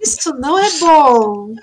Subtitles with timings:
[0.00, 1.54] Isso não é bom.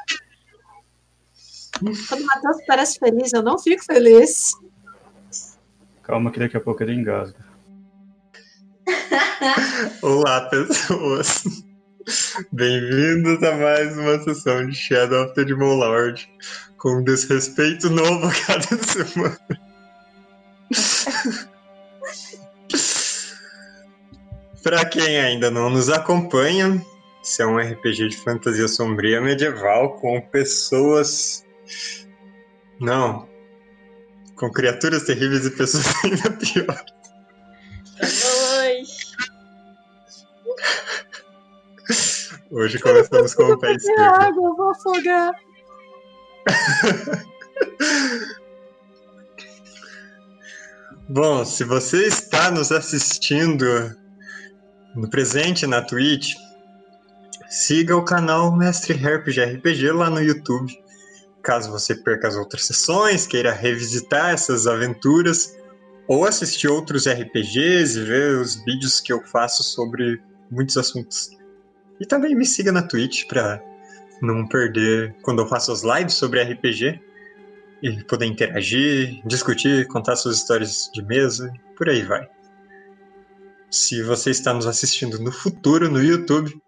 [2.07, 4.53] Quando o Matheus parece feliz, eu não fico feliz.
[6.03, 7.45] Calma que daqui a pouco ele engasga.
[10.01, 11.43] Olá, pessoas.
[12.51, 16.29] Bem-vindos a mais uma sessão de Shadow of the Demon Lord
[16.77, 19.39] com um desrespeito novo a cada semana.
[24.61, 26.81] Para quem ainda não nos acompanha,
[27.23, 31.45] esse é um RPG de fantasia sombria medieval com pessoas.
[32.81, 33.29] Não.
[34.35, 36.83] Com criaturas terríveis e pessoas ainda piores.
[42.51, 44.01] Hoje começamos com o pé esquerdo.
[44.01, 45.31] água, eu vou afogar.
[51.09, 53.95] Bom, se você está nos assistindo
[54.95, 56.35] no presente na Twitch,
[57.49, 60.71] siga o canal Mestre Herp de RPG lá no YouTube.
[61.41, 65.57] Caso você perca as outras sessões, queira revisitar essas aventuras
[66.07, 71.31] ou assistir outros RPGs e ver os vídeos que eu faço sobre muitos assuntos.
[71.99, 73.61] E também me siga na Twitch para
[74.21, 76.99] não perder quando eu faço as lives sobre RPG
[77.81, 82.27] e poder interagir, discutir, contar suas histórias de mesa, por aí vai.
[83.69, 86.62] Se você está nos assistindo no futuro no YouTube,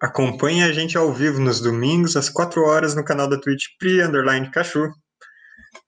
[0.00, 4.02] acompanhe a gente ao vivo nos domingos às 4 horas no canal da Twitch Pri
[4.02, 4.90] Underline Cachu.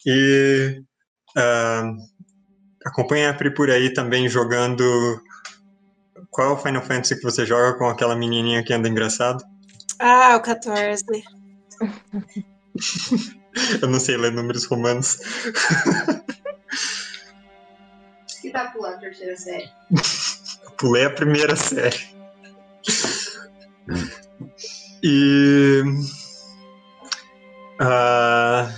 [0.06, 0.83] E
[1.36, 1.97] uh,
[2.84, 4.84] acompanhe a Pri por aí também jogando.
[6.31, 9.44] Qual é o Final Fantasy que você joga com aquela menininha que anda engraçado?
[9.98, 11.05] Ah, o 14.
[13.83, 15.19] Eu não sei ler números romanos.
[18.41, 19.69] que tá pulando a terceira série?
[20.78, 21.98] Pulei a primeira série.
[25.03, 25.83] E.
[27.81, 28.71] ah,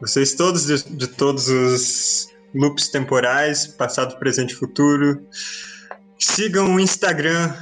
[0.00, 5.26] vocês todos, de, de todos os loops temporais, passado, presente e futuro,
[6.18, 7.52] sigam o Instagram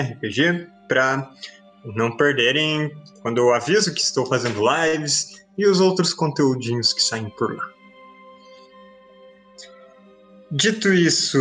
[0.00, 1.30] RPG para
[1.94, 2.90] não perderem
[3.22, 7.70] quando eu aviso que estou fazendo lives e os outros conteúdinhos que saem por lá.
[10.50, 11.38] Dito isso,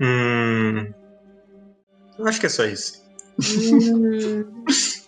[0.00, 0.92] hum,
[2.18, 3.04] eu acho que é só isso.
[3.38, 4.64] Hum,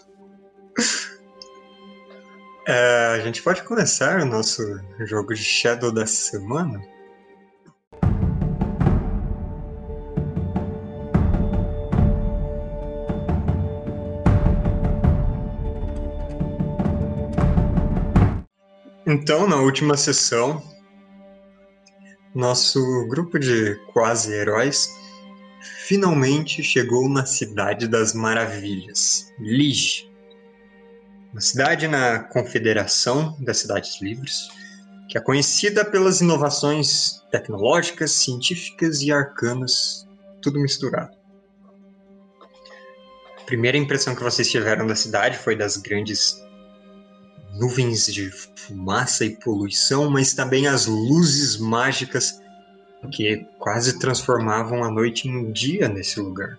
[2.71, 4.63] É, a gente pode começar o nosso
[5.07, 6.79] jogo de Shadow da semana?
[19.07, 20.63] Então, na última sessão,
[22.35, 24.98] nosso grupo de quase heróis
[25.77, 30.11] finalmente chegou na Cidade das Maravilhas, Lige.
[31.33, 34.49] Uma cidade na Confederação das Cidades Livres,
[35.09, 40.07] que é conhecida pelas inovações tecnológicas, científicas e arcanas,
[40.43, 41.17] tudo misturado.
[43.41, 46.43] A primeira impressão que vocês tiveram da cidade foi das grandes
[47.55, 52.41] nuvens de fumaça e poluição, mas também as luzes mágicas
[53.13, 56.59] que quase transformavam a noite em dia nesse lugar.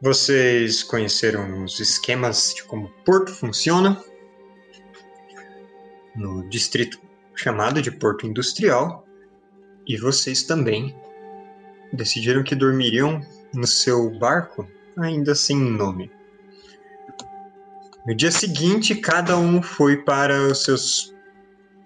[0.00, 4.02] Vocês conheceram os esquemas de como Porto funciona
[6.14, 6.98] no distrito
[7.34, 9.06] chamado de Porto Industrial
[9.86, 10.94] e vocês também
[11.92, 16.10] decidiram que dormiriam no seu barco ainda sem nome.
[18.06, 21.11] No dia seguinte, cada um foi para os seus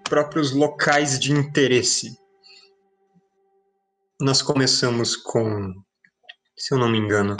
[0.07, 2.17] próprios locais de interesse.
[4.19, 5.73] Nós começamos com,
[6.57, 7.37] se eu não me engano,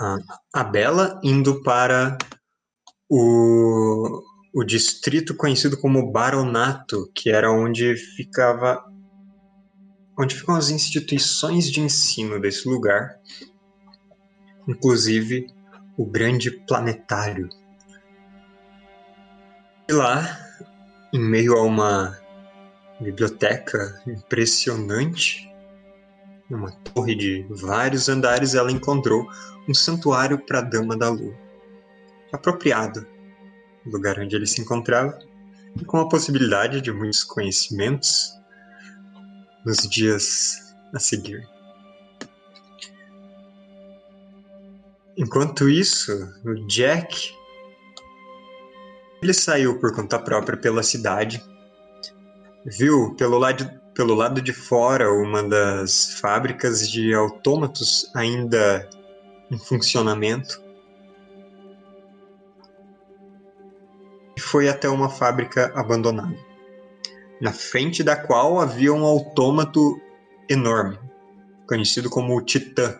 [0.00, 0.16] a,
[0.54, 2.16] a Bela indo para
[3.08, 4.22] o,
[4.54, 8.84] o distrito conhecido como Baronato, que era onde ficava
[10.18, 13.18] onde ficam as instituições de ensino desse lugar,
[14.68, 15.46] inclusive
[15.96, 17.48] o grande planetário.
[19.88, 20.49] E lá,
[21.12, 22.18] em meio a uma
[23.00, 25.48] biblioteca impressionante,
[26.48, 29.28] numa torre de vários andares, ela encontrou
[29.68, 31.34] um santuário para a Dama da Lua,
[32.32, 33.06] apropriado
[33.84, 35.18] do lugar onde ele se encontrava,
[35.80, 38.32] e com a possibilidade de muitos conhecimentos
[39.64, 41.48] nos dias a seguir.
[45.16, 46.12] Enquanto isso,
[46.44, 47.32] o Jack
[49.22, 51.42] ele saiu por conta própria pela cidade,
[52.64, 58.88] viu pelo lado, pelo lado de fora uma das fábricas de autômatos ainda
[59.50, 60.62] em funcionamento.
[64.36, 66.36] E foi até uma fábrica abandonada,
[67.40, 70.00] na frente da qual havia um autômato
[70.48, 70.98] enorme,
[71.68, 72.98] conhecido como o Titã,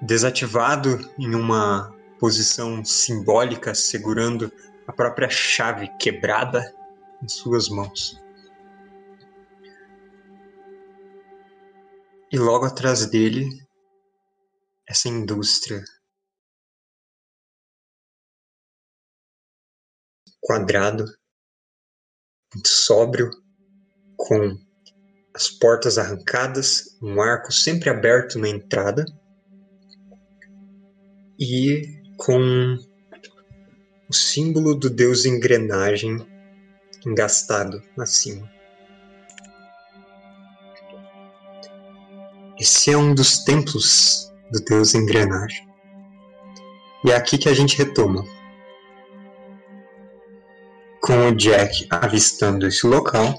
[0.00, 1.92] desativado em uma
[2.22, 4.52] posição simbólica, segurando
[4.86, 6.72] a própria chave quebrada
[7.20, 8.16] em suas mãos.
[12.30, 13.48] E logo atrás dele,
[14.88, 15.82] essa indústria
[20.40, 21.04] quadrado,
[22.54, 23.30] muito sóbrio,
[24.16, 24.56] com
[25.34, 29.04] as portas arrancadas, um arco sempre aberto na entrada
[31.36, 32.78] e com
[34.08, 36.24] o símbolo do deus engrenagem
[37.04, 38.48] engastado acima.
[42.60, 45.68] Esse é um dos templos do deus engrenagem.
[47.04, 48.24] E é aqui que a gente retoma.
[51.02, 53.34] Com o Jack avistando esse local,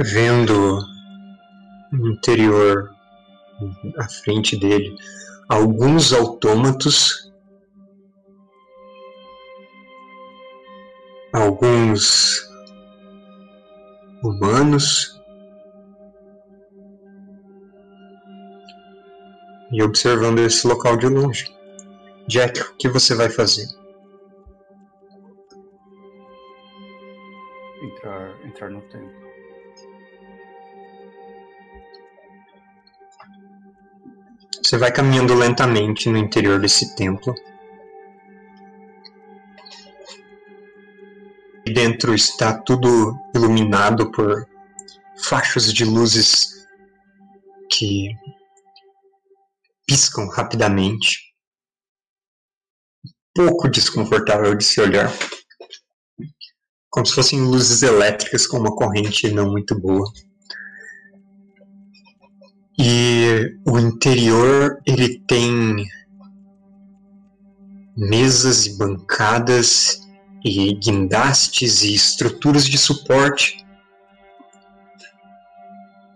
[0.00, 0.80] vendo
[1.92, 2.90] no interior
[3.96, 4.96] à frente dele
[5.48, 7.32] alguns autômatos,
[11.32, 12.48] alguns
[14.22, 15.20] humanos
[19.72, 21.52] e observando esse local de longe.
[22.28, 23.66] Jack, o que você vai fazer?
[27.82, 29.33] Entrar, entrar no templo.
[34.64, 37.34] Você vai caminhando lentamente no interior desse templo.
[41.66, 44.48] E dentro está tudo iluminado por
[45.22, 46.66] fachos de luzes
[47.70, 48.08] que
[49.86, 51.18] piscam rapidamente.
[53.34, 55.12] Pouco desconfortável de se olhar.
[56.88, 60.10] Como se fossem luzes elétricas com uma corrente não muito boa.
[62.78, 65.86] E o interior ele tem
[67.96, 70.00] mesas e bancadas
[70.44, 73.64] e guindastes e estruturas de suporte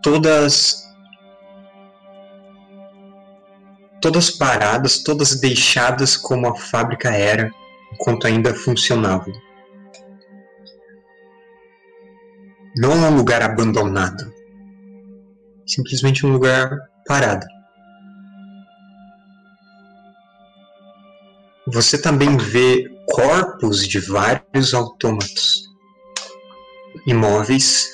[0.03, 0.89] todas
[4.01, 7.51] todas paradas, todas deixadas como a fábrica era
[7.93, 9.27] enquanto ainda funcionava.
[12.77, 14.33] Não é um lugar abandonado,
[15.69, 16.71] simplesmente um lugar
[17.07, 17.47] parado.
[21.67, 25.69] Você também vê corpos de vários autômatos
[27.07, 27.89] imóveis,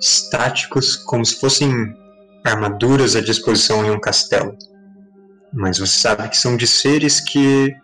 [0.00, 1.70] estáticos, como se fossem
[2.44, 4.56] armaduras à disposição em um castelo.
[5.52, 7.74] Mas você sabe que são de seres que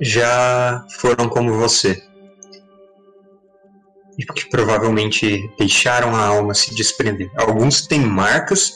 [0.00, 2.02] já foram como você.
[4.18, 7.30] E que provavelmente deixaram a alma se desprender.
[7.36, 8.74] Alguns têm marcas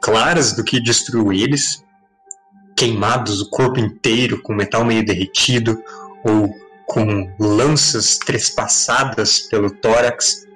[0.00, 1.84] claras do que destruiu eles,
[2.76, 5.82] queimados o corpo inteiro com metal meio derretido
[6.24, 6.54] ou
[6.86, 10.46] com lanças trespassadas pelo tórax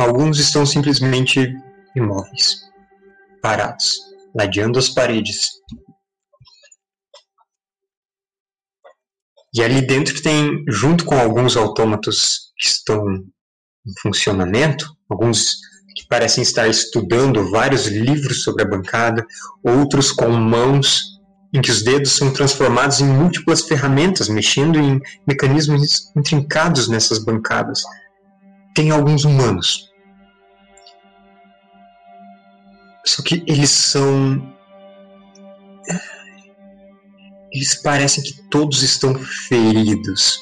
[0.00, 1.54] Alguns estão simplesmente
[1.94, 2.62] imóveis,
[3.42, 4.00] parados,
[4.34, 5.60] ladeando as paredes.
[9.54, 13.04] E ali dentro tem, junto com alguns autômatos que estão
[13.86, 15.56] em funcionamento, alguns
[15.96, 19.26] que parecem estar estudando vários livros sobre a bancada,
[19.64, 21.02] outros com mãos
[21.52, 27.82] em que os dedos são transformados em múltiplas ferramentas, mexendo em mecanismos intrincados nessas bancadas
[28.74, 29.90] tem alguns humanos.
[33.04, 34.54] Só que eles são.
[37.52, 39.14] Eles parecem que todos estão
[39.48, 40.38] feridos.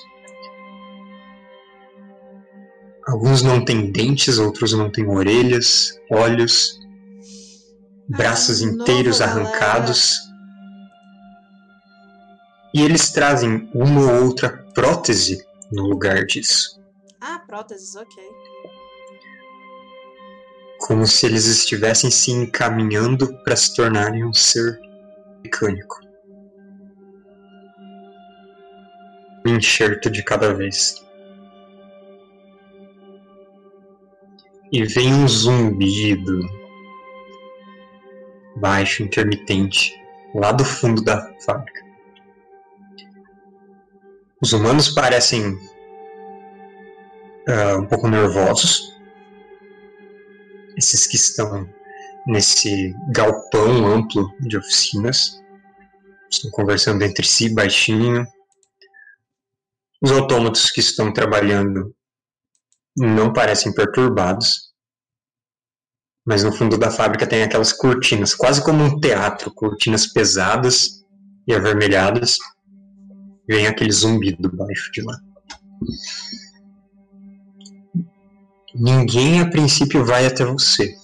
[3.06, 6.78] Alguns não têm dentes, outros não têm orelhas, olhos,
[8.06, 10.18] braços inteiros arrancados.
[12.74, 16.78] E eles trazem uma ou outra prótese no lugar disso.
[17.18, 18.22] Ah, próteses, ok.
[20.80, 24.78] Como se eles estivessem se encaminhando para se tornarem um ser
[25.42, 26.07] mecânico.
[29.58, 31.04] Enxerto de cada vez.
[34.72, 36.40] E vem um zumbido
[38.56, 39.94] baixo, intermitente,
[40.34, 41.86] lá do fundo da fábrica.
[44.40, 45.58] Os humanos parecem
[47.48, 48.94] ah, um pouco nervosos.
[50.76, 51.68] Esses que estão
[52.26, 55.42] nesse galpão amplo de oficinas
[56.30, 58.26] estão conversando entre si baixinho.
[60.00, 61.94] Os autômatos que estão trabalhando
[62.96, 64.68] não parecem perturbados,
[66.26, 71.04] mas no fundo da fábrica tem aquelas cortinas, quase como um teatro, cortinas pesadas
[71.46, 72.36] e avermelhadas.
[73.48, 75.18] Vem aquele zumbido baixo de lá.
[78.74, 80.97] Ninguém a princípio vai até você.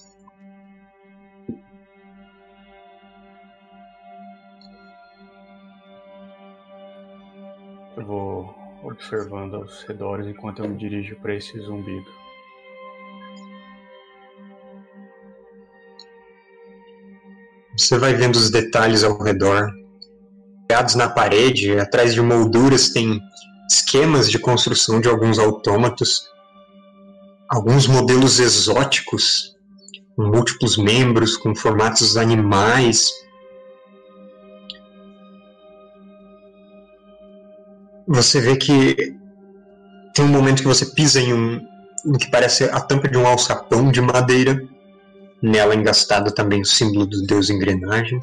[8.95, 12.09] Observando aos redores enquanto eu me dirijo para esse zumbido.
[17.77, 19.69] Você vai vendo os detalhes ao redor.
[20.67, 23.19] Pegados na parede, atrás de molduras, tem
[23.69, 26.23] esquemas de construção de alguns autômatos.
[27.49, 29.55] Alguns modelos exóticos,
[30.15, 33.11] com múltiplos membros, com formatos animais.
[38.07, 39.15] Você vê que
[40.13, 43.25] tem um momento que você pisa em um em que parece a tampa de um
[43.25, 44.61] alçapão de madeira
[45.41, 48.19] nela engastado também o símbolo do deus engrenagem.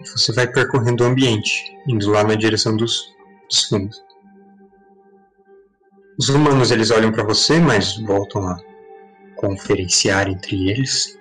[0.00, 3.14] E você vai percorrendo o ambiente, indo lá na direção dos,
[3.48, 4.02] dos fundos.
[6.18, 8.58] Os humanos eles olham para você, mas voltam a
[9.36, 11.18] conferenciar entre eles,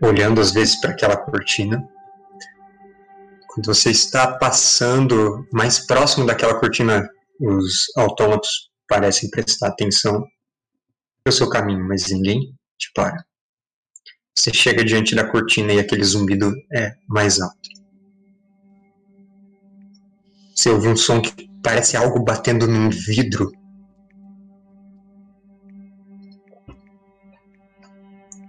[0.00, 1.86] olhando às vezes para aquela cortina.
[3.56, 7.08] Quando você está passando mais próximo daquela cortina,
[7.40, 10.22] os autômatos parecem prestar atenção
[11.26, 13.24] o seu caminho, mas ninguém te para.
[14.36, 17.70] Você chega diante da cortina e aquele zumbido é mais alto.
[20.54, 23.50] Você ouve um som que parece algo batendo num vidro.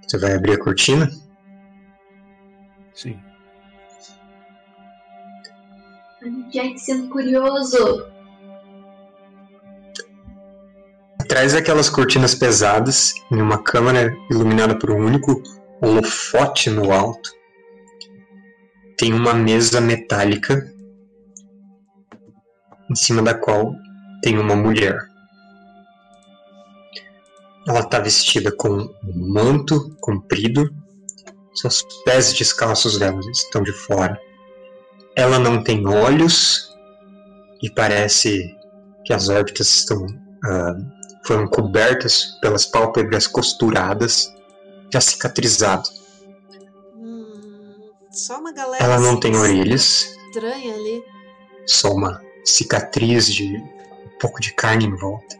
[0.05, 1.09] Você vai abrir a cortina?
[2.93, 3.17] Sim.
[6.51, 8.07] Jack sendo curioso.
[11.21, 15.41] Atrás daquelas cortinas pesadas, em uma câmara iluminada por um único
[15.81, 17.29] holofote no alto,
[18.97, 20.73] tem uma mesa metálica
[22.89, 23.75] em cima da qual
[24.23, 24.97] tem uma mulher.
[27.67, 30.73] Ela está vestida com um manto comprido,
[31.53, 34.17] seus pés descalços dela estão de fora.
[35.17, 36.77] Ela não tem olhos
[37.59, 38.55] e parece
[39.03, 44.31] que as órbitas estão uh, foram cobertas pelas pálpebras costuradas,
[44.93, 45.89] já cicatrizado.
[46.95, 48.83] Hum, só uma galera.
[48.83, 51.03] Ela não assim, tem orelhas, Estranha ali.
[51.65, 55.35] só uma cicatriz de um pouco de carne em volta.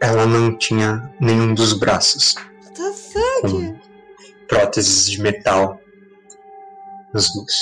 [0.00, 3.40] Ela não tinha nenhum dos braços, What the fuck?
[3.40, 3.78] com
[4.46, 5.80] próteses de metal
[7.12, 7.54] nos dois.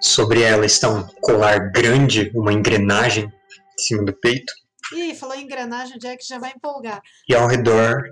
[0.00, 4.52] Sobre ela está um colar grande, uma engrenagem em cima do peito,
[4.92, 7.00] Ih, falou em engrenagem, o Jack já vai empolgar.
[7.28, 8.02] e ao redor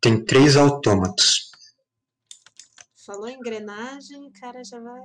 [0.00, 1.50] tem três autômatos.
[3.06, 5.02] Falou em engrenagem, o cara já vai.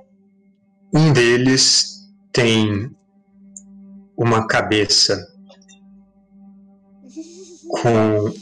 [0.94, 2.00] Um deles
[2.32, 2.94] tem
[4.14, 5.26] uma cabeça
[7.80, 8.34] com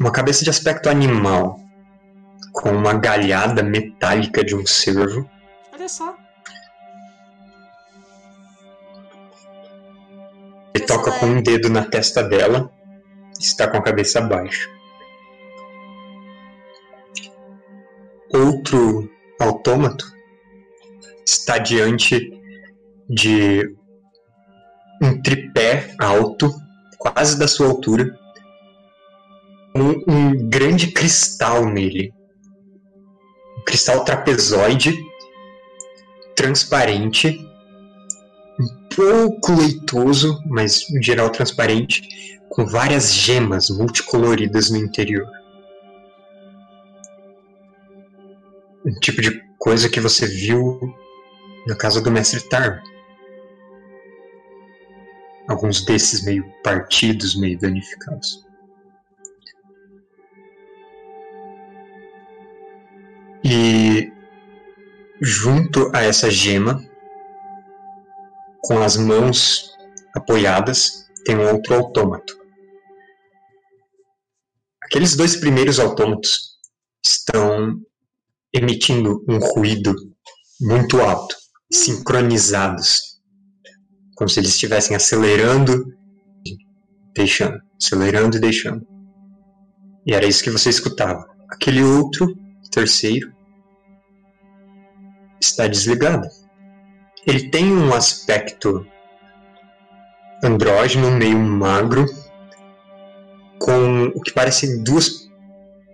[0.00, 1.60] uma cabeça de aspecto animal,
[2.52, 5.28] com uma galhada metálica de um cervo.
[5.72, 6.16] Olha só.
[10.74, 12.70] Ele toca com um dedo na testa dela
[13.38, 14.68] e está com a cabeça baixa.
[18.32, 20.04] Outro autômato
[21.26, 22.30] está diante
[23.08, 23.76] de
[25.02, 26.54] um tripé alto,
[26.98, 28.18] quase da sua altura,
[29.74, 32.14] com um grande cristal nele.
[33.64, 34.94] Cristal trapezoide,
[36.34, 37.38] transparente,
[38.58, 42.02] um pouco leitoso, mas em geral transparente,
[42.50, 45.26] com várias gemas multicoloridas no interior.
[48.84, 50.80] Um tipo de coisa que você viu
[51.66, 52.82] na casa do mestre Tar.
[55.48, 58.44] Alguns desses meio partidos, meio danificados.
[63.44, 64.12] E
[65.20, 66.82] junto a essa gema,
[68.62, 69.70] com as mãos
[70.14, 72.36] apoiadas, tem um outro autômato.
[74.82, 76.58] Aqueles dois primeiros autômatos
[77.04, 77.80] estão
[78.52, 79.94] emitindo um ruído
[80.60, 81.34] muito alto,
[81.72, 83.18] sincronizados,
[84.14, 85.84] como se eles estivessem acelerando,
[87.14, 88.86] deixando, acelerando e deixando.
[90.06, 91.24] E era isso que você escutava.
[91.48, 92.36] Aquele outro,
[92.72, 93.32] terceiro,
[95.40, 96.26] está desligado.
[97.26, 98.86] Ele tem um aspecto
[100.42, 102.04] andrógeno, meio magro,
[103.60, 105.30] com o que parecem duas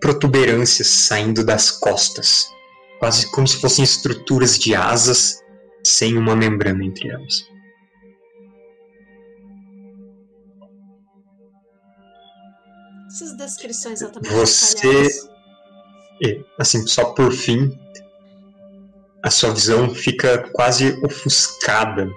[0.00, 2.48] protuberâncias saindo das costas,
[2.98, 5.38] quase como se fossem estruturas de asas
[5.84, 7.46] sem uma membrana entre elas.
[13.08, 15.37] Essas descrições altamente Você-.
[16.20, 17.78] E, assim, só por fim,
[19.22, 22.10] a sua visão fica quase ofuscada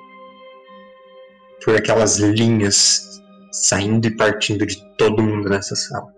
[1.64, 6.12] por aquelas linhas saindo e partindo de todo mundo nessa sala.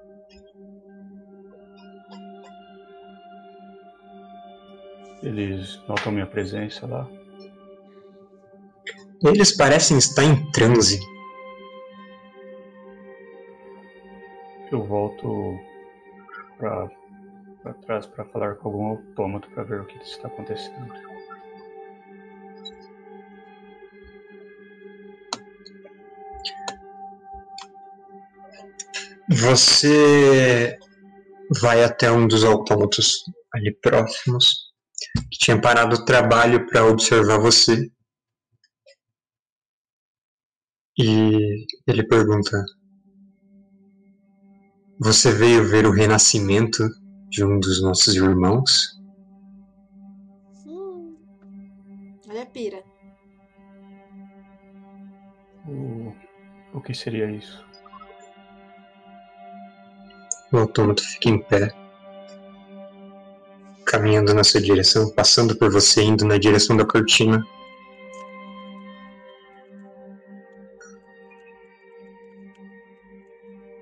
[5.22, 7.08] Eles notam minha presença lá.
[9.24, 11.00] Eles parecem estar em transe.
[14.70, 15.58] Eu volto
[16.58, 16.90] pra,
[17.64, 20.94] pra trás pra falar com algum autômato pra ver o que está acontecendo.
[29.30, 30.78] Você
[31.62, 34.74] vai até um dos autômatos ali próximos,
[35.32, 37.90] que tinha parado o trabalho para observar você.
[40.98, 42.64] E ele pergunta:
[45.00, 46.84] Você veio ver o renascimento
[47.34, 49.02] de um dos nossos irmãos?
[50.68, 51.16] Hum.
[52.30, 52.84] Olha a pira.
[55.68, 56.14] O,
[56.76, 57.66] o que seria isso?
[60.52, 61.74] O autômato fica em pé,
[63.84, 67.44] caminhando na sua direção, passando por você, indo na direção da cortina.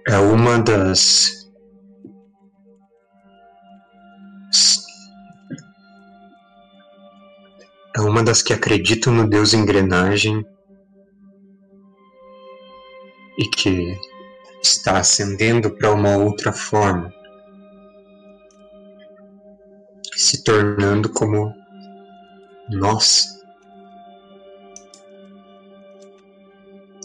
[0.08, 1.41] É uma das.
[7.96, 10.46] É uma das que acreditam no Deus engrenagem
[13.38, 13.98] e que
[14.64, 17.14] está ascendendo para uma outra forma,
[20.16, 21.54] se tornando como
[22.70, 23.26] nós,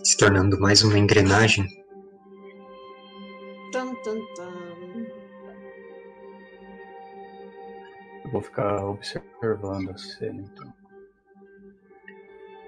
[0.04, 1.66] se tornando mais uma engrenagem.
[3.72, 4.65] Tan, tan, tan.
[8.26, 10.74] Eu vou ficar observando a cena então.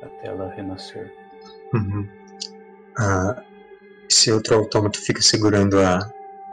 [0.01, 1.13] Até ela renascer.
[1.75, 2.09] Uhum.
[2.97, 3.43] Ah,
[4.09, 5.99] esse outro autômato fica segurando a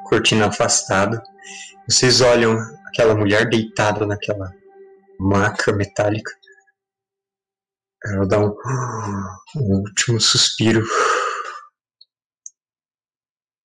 [0.09, 1.21] cortina afastada.
[1.87, 4.51] Vocês olham aquela mulher deitada naquela
[5.19, 6.31] maca metálica.
[8.05, 8.55] Ela dá um,
[9.55, 10.83] um último suspiro.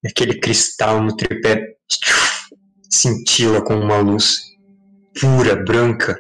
[0.05, 1.77] Aquele cristal no tripé
[2.91, 4.51] cintila com uma luz
[5.19, 6.17] pura, branca.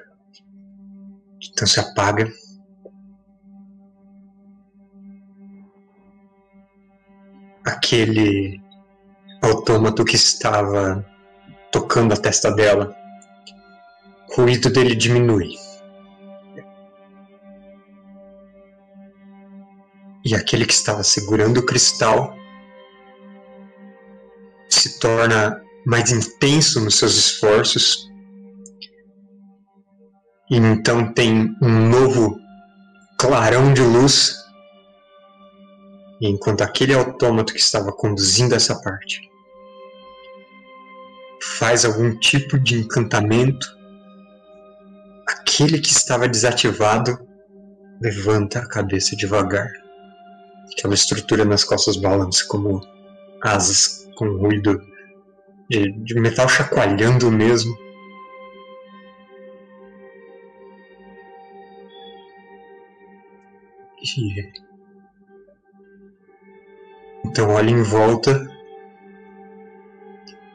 [1.43, 2.31] Então se apaga.
[7.91, 8.61] aquele
[9.43, 11.05] autômato que estava
[11.73, 12.95] tocando a testa dela,
[14.29, 15.49] o ruído dele diminui.
[20.25, 22.37] E aquele que estava segurando o cristal
[24.69, 28.10] se torna mais intenso nos seus esforços.
[30.51, 32.39] E então tem um novo
[33.17, 34.41] clarão de luz
[36.21, 39.31] e enquanto aquele autômato que estava conduzindo essa parte
[41.59, 43.67] faz algum tipo de encantamento,
[45.27, 47.19] aquele que estava desativado
[48.01, 49.69] levanta a cabeça devagar.
[50.73, 52.81] Aquela estrutura nas costas balança como
[53.43, 54.81] asas com ruído
[55.69, 57.77] de, de metal chacoalhando mesmo.
[67.25, 68.49] Então olha em volta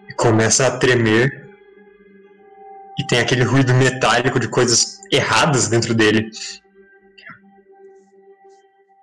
[0.09, 1.45] e começa a tremer.
[2.97, 6.29] E tem aquele ruído metálico de coisas erradas dentro dele.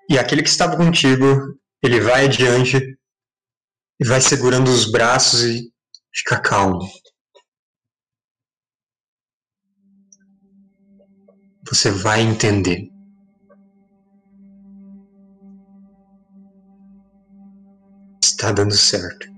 [0.08, 2.98] E aquele que estava contigo, ele vai adiante
[4.00, 5.72] e vai segurando os braços e
[6.12, 6.80] fica calmo.
[11.68, 12.91] Você vai entender.
[18.42, 19.28] Está dando certo.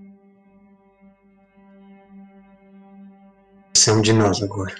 [3.74, 4.74] Você é de nós agora.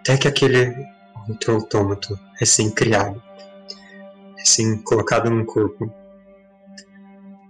[0.00, 0.74] Até que aquele
[1.26, 3.22] outro autômato recém-criado,
[4.36, 5.90] recém-colocado num corpo,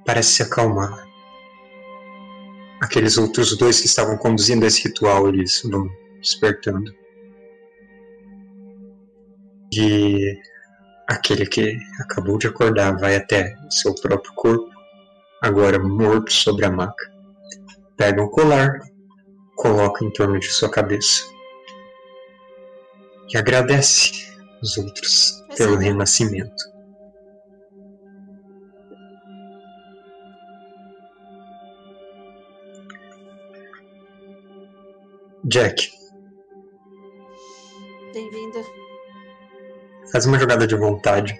[0.06, 1.04] parece se acalmar.
[2.80, 6.94] Aqueles outros dois que estavam conduzindo esse ritual, eles vão despertando.
[9.72, 10.40] E
[11.08, 14.68] aquele que acabou de acordar vai até seu próprio corpo,
[15.42, 17.10] agora morto sobre a maca.
[17.96, 18.78] Pega um colar,
[19.56, 21.22] coloca em torno de sua cabeça
[23.32, 26.78] e agradece os outros pelo renascimento.
[35.44, 35.90] Jack,
[38.12, 38.87] Bem-vinda.
[40.12, 41.38] Faz uma jogada de vontade.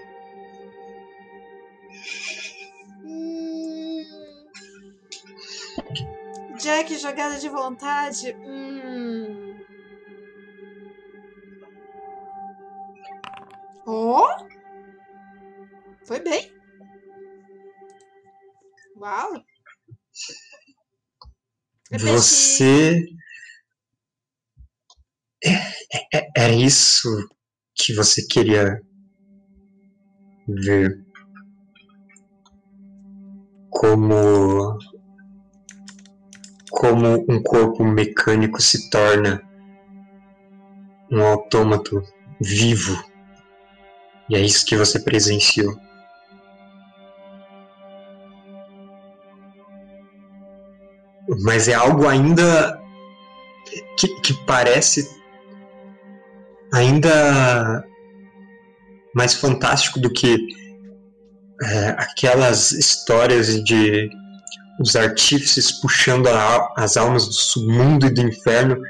[3.05, 4.05] Hum.
[6.61, 8.35] Jack, jogada de vontade.
[8.47, 9.59] Hum.
[13.87, 14.29] Oh!
[16.05, 16.53] Foi bem.
[18.97, 19.43] Uau!
[21.91, 23.07] Você.
[25.43, 27.09] É- é- Era isso
[27.79, 28.83] que você queria
[30.47, 31.01] ver
[33.71, 34.79] como
[36.71, 39.43] como um corpo mecânico se torna
[41.11, 42.03] um autômato
[42.41, 43.03] vivo.
[44.29, 45.75] E é isso que você presenciou.
[51.43, 52.81] Mas é algo ainda
[53.97, 55.18] que, que parece
[56.73, 57.85] ainda
[59.15, 60.39] mais fantástico do que
[61.63, 64.09] é, aquelas histórias de
[64.81, 68.81] os artífices puxando a- as almas do submundo e do inferno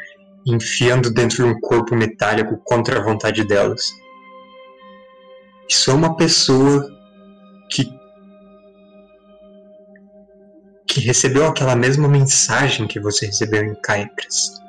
[0.47, 3.83] enfiando dentro de um corpo metálico contra a vontade delas.
[5.69, 6.91] Isso é uma pessoa
[7.71, 7.89] que
[10.87, 14.61] que recebeu aquela mesma mensagem que você recebeu em Caicras.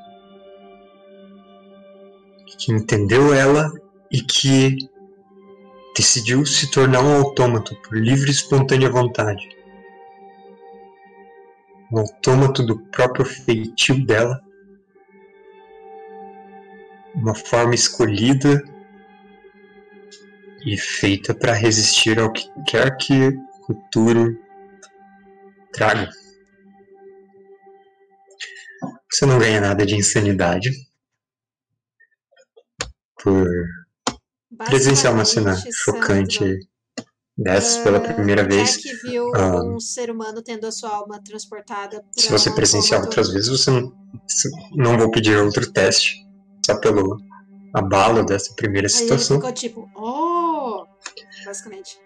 [2.57, 3.71] Que entendeu ela
[4.11, 4.77] e que
[5.95, 9.47] decidiu se tornar um autômato por livre e espontânea vontade.
[11.91, 14.41] Um autômato do próprio feitio dela.
[17.15, 18.63] Uma forma escolhida
[20.65, 24.39] e feita para resistir ao que quer que o futuro
[25.73, 26.09] traga.
[29.11, 30.88] Você não ganha nada de insanidade
[33.23, 33.47] por
[34.65, 36.57] presenciar uma cena chocante Sandro,
[37.37, 38.77] dessas pela ah, primeira vez.
[38.81, 39.63] Jack viu Ah.
[39.63, 43.93] um ser humano tendo a sua alma transportada Se você presenciar outras vezes, você não,
[44.73, 46.25] não vou pedir outro teste,
[46.65, 47.17] só pelo
[47.73, 49.37] abalo dessa primeira Aí ele situação.
[49.37, 50.85] ficou tipo, oh!
[51.45, 51.97] Basicamente.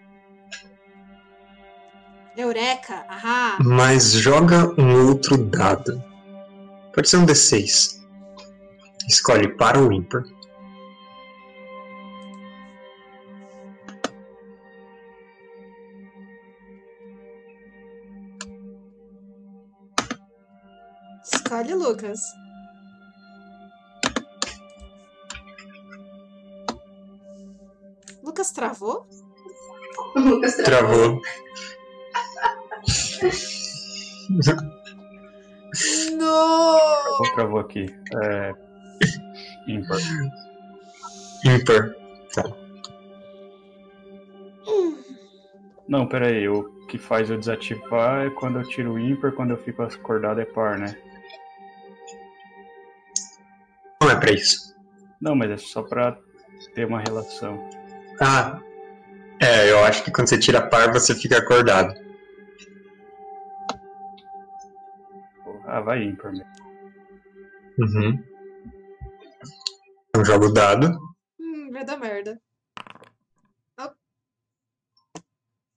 [2.36, 3.04] Eureka!
[3.08, 3.58] Ahá!
[3.64, 6.02] Mas joga um outro dado.
[6.92, 8.00] Pode ser um D6.
[9.08, 10.22] Escolhe para ou ímpar.
[21.54, 22.20] Escolhe Lucas.
[28.24, 29.06] Lucas travou?
[30.16, 31.20] O Lucas travou.
[31.20, 31.22] Travou.
[36.16, 37.34] Não!
[37.36, 37.86] Travou aqui?
[38.20, 38.52] É.
[39.68, 39.98] ímpar.
[41.44, 41.94] Ímpar.
[45.86, 46.48] Não, pera aí.
[46.48, 50.40] O que faz eu desativar é quando eu tiro o ímpar, quando eu fico acordado
[50.40, 51.13] é par, né?
[54.24, 54.74] Não pra isso.
[55.20, 56.18] Não, mas é só pra
[56.74, 57.68] ter uma relação.
[58.20, 58.58] Ah.
[59.40, 61.92] É, eu acho que quando você tira par, você fica acordado.
[65.66, 66.46] Ah, vai ímpar mesmo.
[67.78, 68.24] Uhum.
[70.08, 70.86] Então joga o dado.
[71.38, 72.40] Hum, vai dar merda.
[73.80, 73.90] Oh.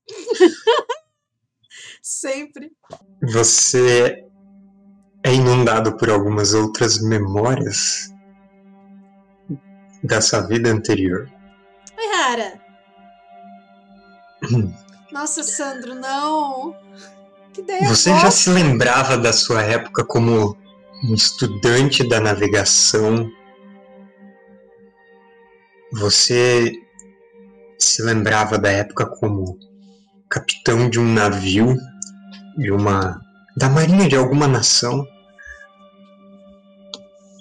[2.01, 2.71] Sempre.
[3.23, 4.23] Você
[5.25, 8.15] é inundado por algumas outras memórias
[10.03, 11.29] da sua vida anterior.
[11.97, 12.53] Oi, Rara.
[15.11, 16.75] Nossa, Sandro, não.
[17.53, 20.55] Que ideia Você já se lembrava da sua época como
[21.05, 23.29] um estudante da navegação?
[25.93, 26.73] Você
[27.79, 29.57] se lembrava da época como
[30.29, 31.75] capitão de um navio
[32.57, 33.19] de uma
[33.55, 35.05] da marinha de alguma nação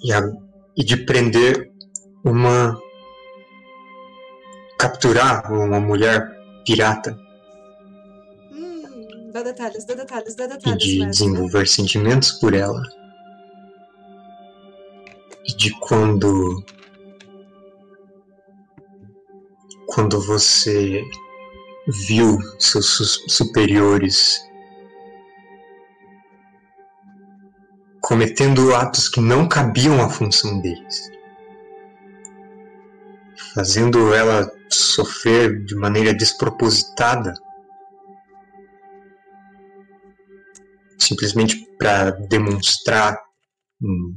[0.03, 0.31] e, a-
[0.75, 1.71] e de prender
[2.23, 2.79] uma.
[4.79, 6.21] capturar uma mulher
[6.65, 7.17] pirata
[8.51, 11.25] Hum, dá detalhes, dá detalhes, dá e detalhes, de mestre.
[11.25, 12.81] desenvolver sentimentos por ela.
[15.47, 16.63] E de quando.
[19.87, 21.01] Quando você
[22.07, 24.37] viu seus su- superiores
[28.01, 31.09] cometendo atos que não cabiam à função deles,
[33.57, 37.33] fazendo ela sofrer de maneira despropositada,
[40.99, 43.19] simplesmente para demonstrar
[43.81, 44.15] hum,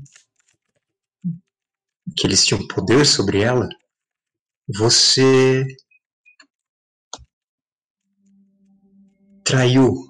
[2.15, 3.67] que eles tinham poder sobre ela,
[4.69, 5.67] você
[9.43, 10.07] traiu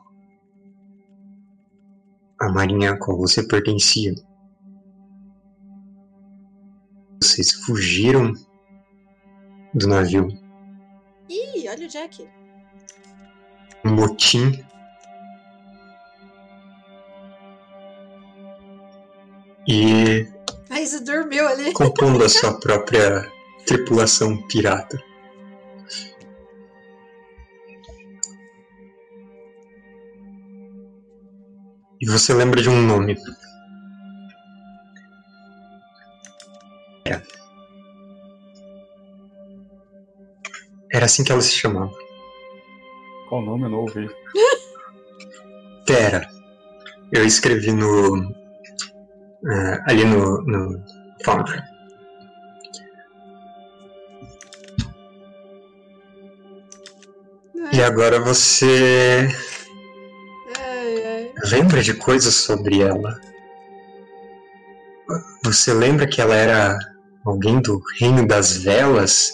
[2.40, 4.12] a marinha a qual você pertencia.
[7.22, 8.34] Vocês fugiram
[9.74, 10.28] do navio.
[11.28, 12.28] Ih, olha o Jack.
[13.85, 14.64] Um motim.
[19.66, 20.26] E
[20.70, 21.72] você dormiu ali.
[21.72, 23.30] compondo a sua própria
[23.64, 24.98] tripulação pirata.
[32.00, 33.16] E você lembra de um nome.
[37.04, 37.22] Era.
[41.00, 41.90] Era assim que ela se chamava.
[43.26, 44.06] Qual nome eu não ouvi?
[45.86, 46.28] Tera.
[47.10, 48.30] Eu escrevi no.
[49.50, 50.84] eh, ali no, no
[51.24, 51.62] Foundry.
[57.72, 59.26] E agora você
[60.58, 61.32] Ai, ai.
[61.50, 63.18] lembra de coisas sobre ela?
[65.44, 66.78] Você lembra que ela era
[67.24, 69.32] alguém do reino das velas?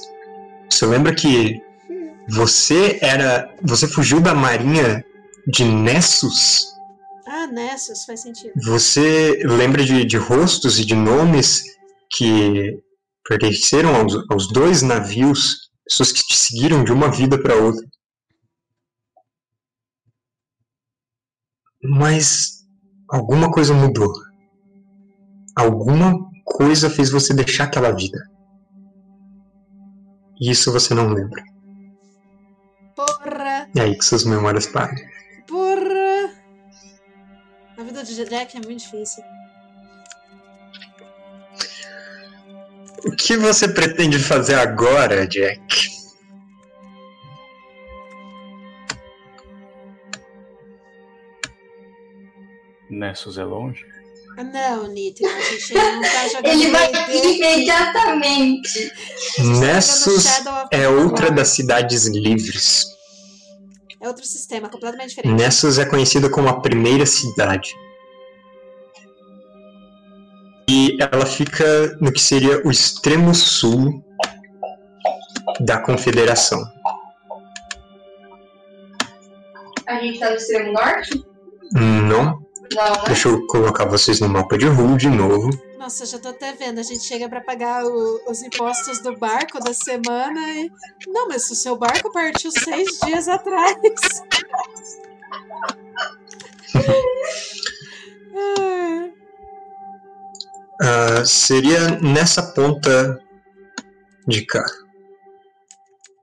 [0.70, 1.61] Você lembra que
[2.29, 3.55] você era.
[3.62, 5.05] Você fugiu da marinha
[5.46, 6.74] de Nessus?
[7.26, 8.52] Ah, Nessus, faz sentido.
[8.64, 11.62] Você lembra de, de rostos e de nomes
[12.16, 12.79] que
[13.29, 17.85] pertenceram aos, aos dois navios, pessoas que te seguiram de uma vida para outra.
[21.83, 22.64] Mas
[23.09, 24.12] alguma coisa mudou.
[25.57, 28.18] Alguma coisa fez você deixar aquela vida.
[30.40, 31.42] E isso você não lembra.
[32.94, 33.68] Porra!
[33.75, 34.94] É aí que suas memórias param.
[35.46, 36.35] Porra!
[37.79, 39.22] A vida de Jack é muito difícil.
[43.07, 45.90] O que você pretende fazer agora, Jack?
[52.90, 53.95] Nessus é longe?
[54.38, 58.92] Ah, não, Nitro, a gente não tá jogando Ele vai D&D, imediatamente.
[59.38, 62.85] Nessus tá é outra das cidades livres.
[63.99, 65.35] É outro sistema, completamente diferente.
[65.35, 67.75] Nessus é conhecida como a primeira cidade.
[70.68, 74.05] E ela fica no que seria o extremo sul
[75.61, 76.62] da Confederação.
[79.87, 81.25] A gente tá no extremo norte?
[81.72, 83.02] Não, Não, né?
[83.07, 85.50] deixa eu colocar vocês no mapa de rua de novo.
[85.79, 86.81] Nossa, já tô até vendo.
[86.81, 90.70] A gente chega pra pagar o- os impostos do barco da semana e.
[91.07, 93.76] Não, mas o seu barco partiu seis dias atrás.
[100.81, 103.18] Ah, seria nessa ponta
[104.29, 104.64] de cá,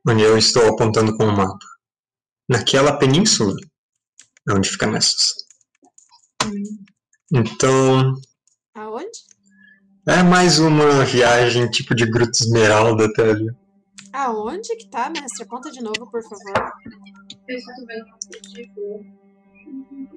[0.08, 1.66] onde eu estou apontando com o mapa.
[2.48, 3.56] Naquela península
[4.48, 5.43] é onde fica Nessus.
[7.32, 8.14] Então,
[8.76, 9.20] Aonde?
[10.08, 13.48] É mais uma viagem tipo de Gruta Esmeralda até ali.
[14.12, 15.46] Aonde que tá, mestre?
[15.46, 16.72] Conta de novo, por favor.
[17.48, 18.06] Eu só tô vendo
[18.54, 19.06] tipo.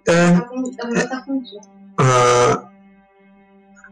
[0.09, 0.41] É,
[0.77, 1.25] Tá tá
[1.99, 2.69] ah,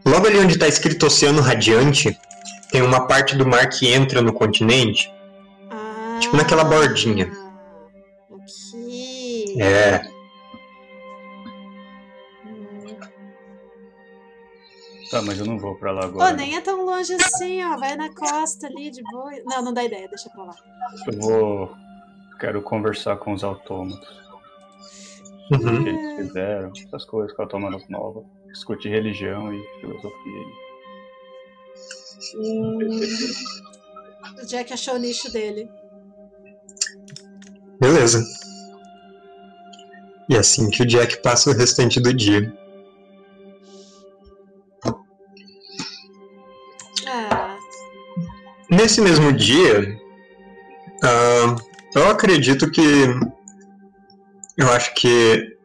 [0.05, 2.17] logo ali onde está escrito Oceano Radiante,
[2.71, 5.11] tem uma parte do mar que entra no continente.
[5.71, 7.31] Ah, Tipo naquela bordinha.
[8.31, 9.61] Aqui.
[9.61, 10.01] É,
[15.11, 16.33] Tá, mas eu não vou pra lá Pô, agora.
[16.35, 17.77] nem é tão longe assim, ó.
[17.77, 19.31] Vai na costa ali de boa.
[19.45, 20.55] Não, não dá ideia, deixa pra lá.
[21.07, 21.75] Eu vou.
[22.39, 24.09] Quero conversar com os autômatos.
[25.51, 25.57] uhum.
[25.79, 28.23] O que eles fizeram, essas coisas com autômatos novos.
[28.47, 30.45] Discutir religião e filosofia.
[34.41, 35.69] O Jack achou o nicho dele.
[37.79, 38.23] beleza.
[40.27, 42.51] E assim que o Jack passa o restante do dia.
[48.85, 49.99] Nesse mesmo dia,
[51.03, 51.55] ah,
[51.95, 52.81] eu acredito que.
[54.55, 55.57] Eu acho que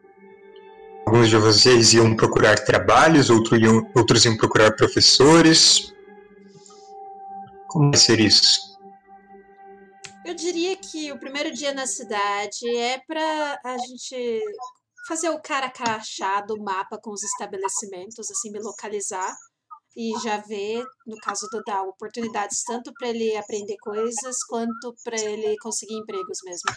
[1.05, 5.93] alguns de vocês iam procurar trabalhos, outros iam, outros iam procurar professores.
[7.67, 8.59] Como vai ser isso?
[10.25, 14.41] Eu diria que o primeiro dia na cidade é pra a gente
[15.07, 19.31] fazer o cara crachá do mapa com os estabelecimentos, assim, me localizar
[19.95, 25.19] e já ver, no caso do Dal, oportunidades tanto para ele aprender coisas quanto para
[25.19, 26.71] ele conseguir empregos mesmo.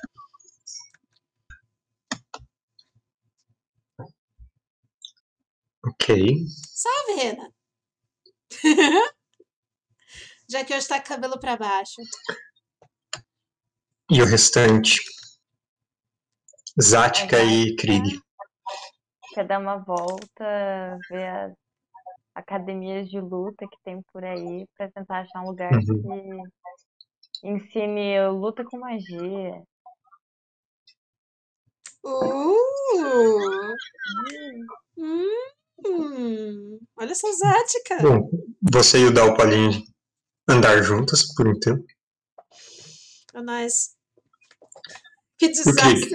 [5.86, 6.16] Ok.
[6.72, 7.52] Salve, Rena!
[10.50, 12.00] já que hoje tá com o cabelo para baixo.
[14.10, 15.00] E o restante?
[16.80, 18.20] Zática e Krieg.
[19.32, 21.63] Quer dar uma volta, ver as
[22.34, 26.42] academias de luta que tem por aí, pra tentar achar um lugar Uhum.
[27.42, 29.62] que ensine luta com magia.
[32.04, 32.54] Uh!
[35.86, 37.98] Hum, olha essa zática.
[38.02, 38.30] Bom,
[38.72, 39.84] você e o Dal podem
[40.48, 41.84] andar juntas por um tempo.
[43.34, 43.94] É nóis.
[45.38, 46.10] Que desastre.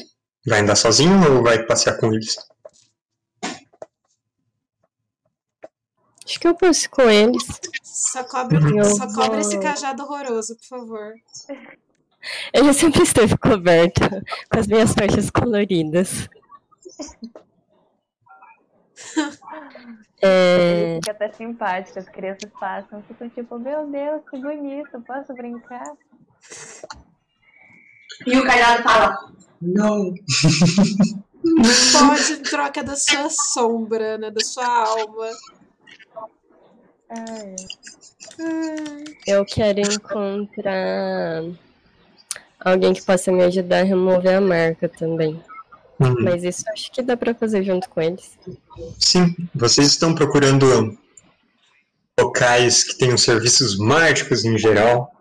[0.47, 2.35] Vai andar sozinho ou vai passear com eles?
[6.29, 7.43] Acho que eu posso com eles.
[7.81, 11.13] Só cobre, Eu só cobre esse cajado horroroso, por favor.
[12.53, 14.01] Ele sempre esteve coberto
[14.51, 16.29] com as minhas faixas coloridas.
[20.21, 25.93] É, Fica até simpático, as crianças passam, ficam tipo, meu Deus, que bonito, posso brincar?
[28.27, 29.17] E o cajado fala,
[29.61, 30.13] Não.
[31.93, 34.29] Pode em troca da sua sombra, né?
[34.29, 35.29] Da sua alma.
[39.25, 41.43] Eu quero encontrar
[42.59, 45.41] alguém que possa me ajudar a remover a marca também.
[45.99, 46.23] Uhum.
[46.23, 48.37] Mas isso acho que dá pra fazer junto com eles.
[48.97, 50.97] Sim, vocês estão procurando
[52.19, 55.11] locais que tenham serviços mágicos em geral.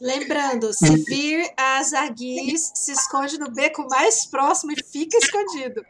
[0.00, 5.82] Lembrando, se vir as aguis, se esconde no beco mais próximo e fica escondido.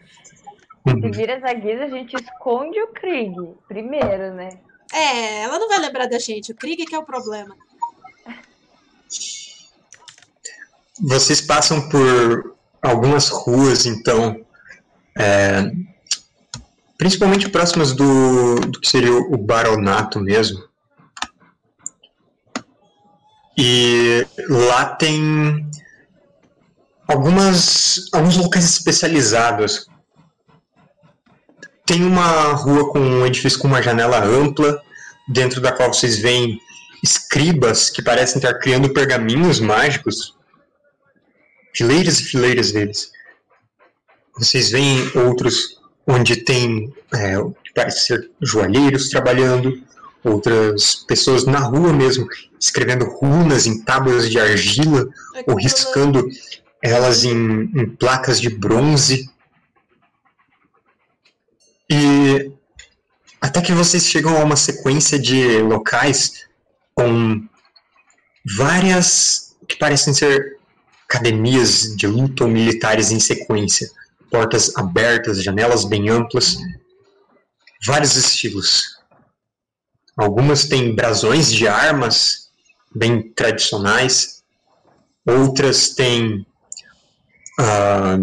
[0.88, 1.10] Se Uhum.
[1.12, 3.34] vira as aguis, a gente esconde o Krieg
[3.66, 4.48] primeiro, né?
[4.92, 6.52] É, ela não vai lembrar da gente.
[6.52, 7.54] O Krieg que é o problema.
[11.00, 14.44] Vocês passam por algumas ruas, então,
[15.16, 15.70] é,
[16.96, 20.66] principalmente próximas do, do que seria o baronato mesmo.
[23.56, 25.68] E lá tem
[27.06, 29.86] algumas, alguns locais especializados.
[31.88, 34.82] Tem uma rua com um edifício com uma janela ampla,
[35.26, 36.60] dentro da qual vocês veem
[37.02, 40.36] escribas que parecem estar criando pergaminhos mágicos
[41.74, 43.10] fileiras e fileiras deles.
[44.36, 47.36] Vocês veem outros onde tem, é,
[47.74, 49.82] parece ser joalheiros trabalhando,
[50.22, 52.26] outras pessoas na rua mesmo,
[52.60, 55.08] escrevendo runas em tábuas de argila
[55.46, 56.28] ou riscando
[56.82, 59.30] elas em, em placas de bronze.
[61.90, 62.52] E
[63.40, 66.46] até que vocês chegam a uma sequência de locais
[66.94, 67.46] com
[68.56, 70.58] várias que parecem ser
[71.08, 73.88] academias de luta ou militares em sequência.
[74.30, 76.56] Portas abertas, janelas bem amplas,
[77.86, 78.98] vários estilos.
[80.16, 82.50] Algumas têm brasões de armas
[82.94, 84.42] bem tradicionais,
[85.24, 86.44] outras têm.
[87.58, 88.18] ah,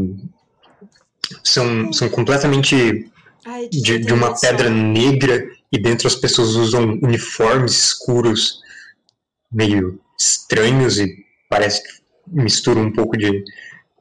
[1.44, 3.10] são, são completamente
[3.46, 8.62] Ai, de, de uma pedra negra e dentro as pessoas usam uniformes escuros
[9.52, 13.44] meio estranhos e parece que mistura um pouco de,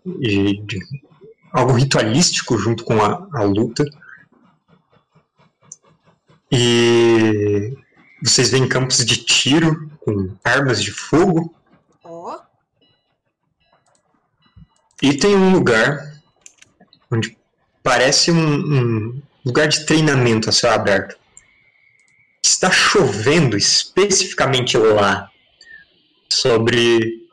[0.07, 0.78] de- de
[1.52, 3.85] algo ritualístico junto com a, a luta.
[6.51, 7.76] E
[8.22, 11.55] vocês veem campos de tiro com armas de fogo.
[12.03, 12.38] Ó,
[15.03, 16.14] E tem um lugar
[17.11, 17.36] onde
[17.82, 18.38] parece um,
[19.09, 21.16] um lugar de treinamento a céu aberto.
[22.42, 25.30] Está chovendo especificamente lá
[26.28, 27.24] sobre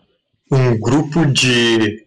[0.51, 2.05] um grupo de,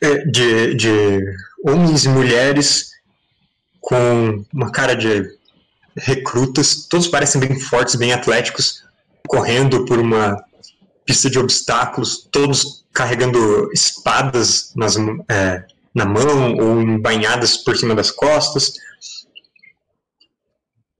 [0.00, 1.20] eh, de, de
[1.64, 2.90] homens e mulheres
[3.80, 5.24] com uma cara de
[5.96, 8.84] recrutas, todos parecem bem fortes, bem atléticos,
[9.26, 10.44] correndo por uma
[11.04, 14.96] pista de obstáculos, todos carregando espadas nas,
[15.28, 15.64] é,
[15.96, 18.74] na mão ou embainhadas por cima das costas.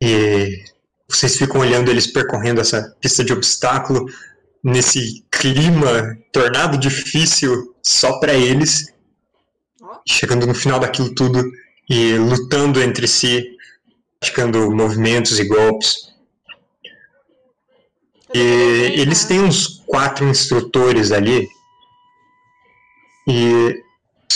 [0.03, 0.65] E
[1.07, 4.07] vocês ficam olhando eles percorrendo essa pista de obstáculo
[4.65, 8.91] nesse clima tornado difícil só para eles,
[10.09, 11.45] chegando no final daquilo tudo
[11.91, 13.45] e lutando entre si,
[14.19, 16.11] praticando movimentos e golpes.
[18.35, 18.41] E
[18.99, 21.47] eles têm uns quatro instrutores ali
[23.29, 23.86] e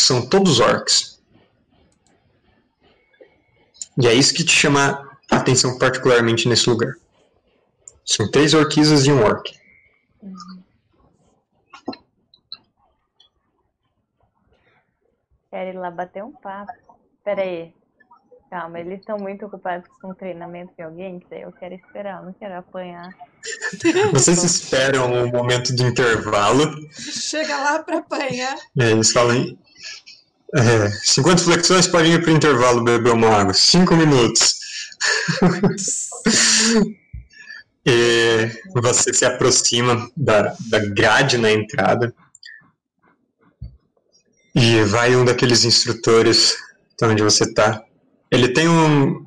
[0.02, 1.20] são todos orcs.
[4.00, 6.94] E é isso que te chama a atenção particularmente nesse lugar.
[8.04, 9.58] São três orquisas e um orc.
[15.50, 16.72] Quero ir lá bater um papo.
[17.22, 17.74] Pera aí.
[18.50, 22.18] Calma, eles estão muito ocupados com o treinamento de alguém, que daí eu quero esperar,
[22.18, 23.08] eu não quero apanhar.
[24.12, 26.68] Vocês esperam um momento de intervalo.
[26.90, 28.56] Chega lá pra apanhar.
[28.76, 29.56] Aí eles falam.
[30.52, 33.54] É, 50 flexões podem ir para o intervalo beber uma água.
[33.54, 34.58] 5 minutos.
[37.86, 42.12] e você se aproxima da, da grade na entrada.
[44.56, 46.56] E vai um daqueles instrutores
[46.98, 47.84] de onde você está.
[48.30, 49.26] Ele tem um.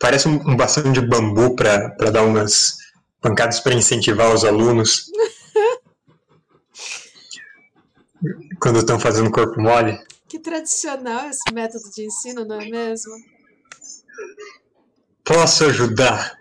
[0.00, 2.78] Parece um, um bastão de bambu para dar umas
[3.20, 5.10] pancadas para incentivar os alunos.
[8.60, 9.98] Quando estão fazendo corpo mole.
[10.28, 13.12] Que tradicional esse método de ensino, não é mesmo?
[15.24, 16.38] Posso ajudar?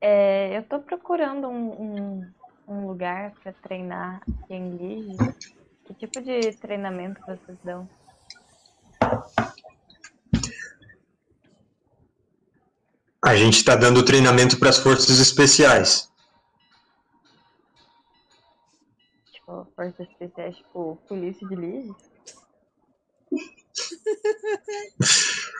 [0.00, 2.32] É, eu tô procurando um, um,
[2.66, 5.16] um lugar para treinar aqui em Lige.
[5.84, 7.86] Que tipo de treinamento vocês dão?
[13.22, 16.10] A gente está dando treinamento para as forças especiais.
[19.30, 21.94] Tipo, forças especiais, tipo, polícia de Lige?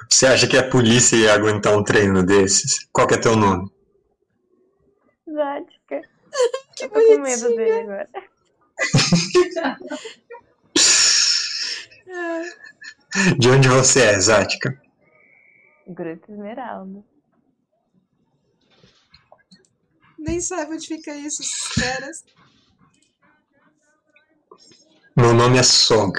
[0.08, 2.86] Você acha que a polícia ia aguentar um treino desses?
[2.92, 3.70] Qual que é teu nome?
[5.26, 6.00] Zática.
[6.76, 7.56] Que Eu tô com medo bonitinha.
[7.56, 8.08] dele agora.
[13.38, 14.80] De onde você é, Zática?
[15.86, 17.04] Gruta Esmeralda.
[20.20, 22.24] Nem sabe onde fica isso, esses caras.
[25.16, 26.12] Meu nome é Sog.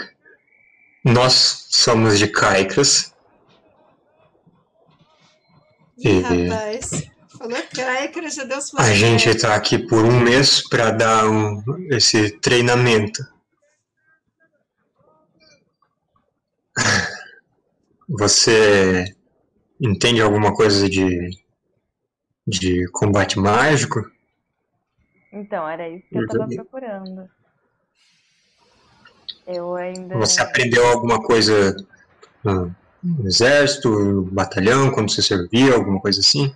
[1.05, 3.13] Nós somos de Caicras.
[5.97, 7.11] E- rapaz.
[7.37, 11.63] Falou cracker, já deu suas A gente está aqui por um mês para dar um,
[11.89, 13.23] esse treinamento.
[18.09, 19.15] Você
[19.79, 21.29] entende alguma coisa de,
[22.47, 23.99] de combate mágico?
[25.31, 26.57] Então, era isso que eu Eu tava também.
[26.57, 27.29] procurando.
[29.47, 30.17] Eu ainda.
[30.17, 31.75] Você aprendeu alguma coisa
[32.43, 36.53] no no exército, no batalhão, quando você servia, alguma coisa assim?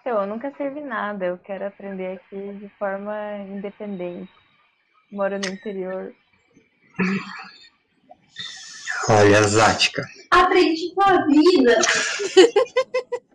[0.00, 1.24] Então, eu nunca servi nada.
[1.26, 4.30] Eu quero aprender aqui de forma independente.
[5.10, 6.12] Moro no interior.
[9.08, 11.78] Olha, Zática, Aprendi com a vida.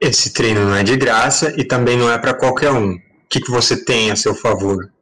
[0.00, 2.94] Esse treino não é de graça e também não é para qualquer um.
[2.94, 4.92] O que, que você tem a seu favor?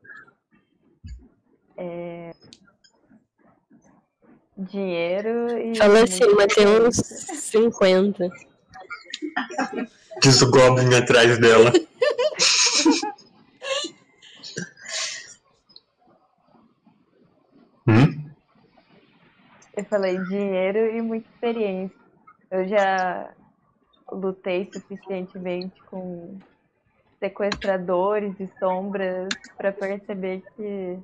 [1.77, 2.33] É...
[4.57, 5.77] Dinheiro e.
[5.77, 7.61] Fala assim, mas tem uns experiência.
[7.61, 8.31] 50.
[10.23, 11.73] Diz o Goblin atrás dela.
[17.87, 18.14] hum?
[19.77, 21.97] Eu falei dinheiro e muita experiência.
[22.51, 23.35] Eu já
[24.11, 26.39] lutei suficientemente com
[27.19, 30.99] sequestradores e sombras para perceber que